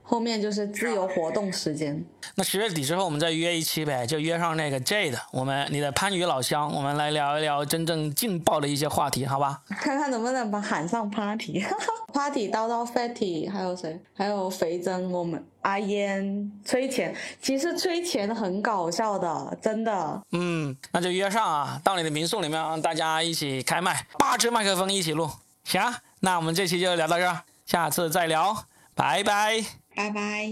[0.05, 2.05] 后面就是自由活动时间。
[2.35, 9.63] 那十月底之后，我们再约一期呗，就约上那个 J 的，我们你的番禺老乡，我们来聊一聊真正劲爆的一些话题，好吧？
[9.69, 13.99] 看看能不能把喊上 party，party 叨叨 fatty，还有谁？
[14.13, 20.23] 还有肥珍，我们阿烟催钱，其实催钱很搞笑的，真的。
[20.33, 25.31] 嗯，那就约上啊，到你的民宿里面，大家一起开麦，八支麦克风一起录，
[25.65, 25.81] 行？
[26.21, 29.65] 那我们这期就聊到这儿，下次再聊，拜拜。
[29.95, 30.49] 拜拜。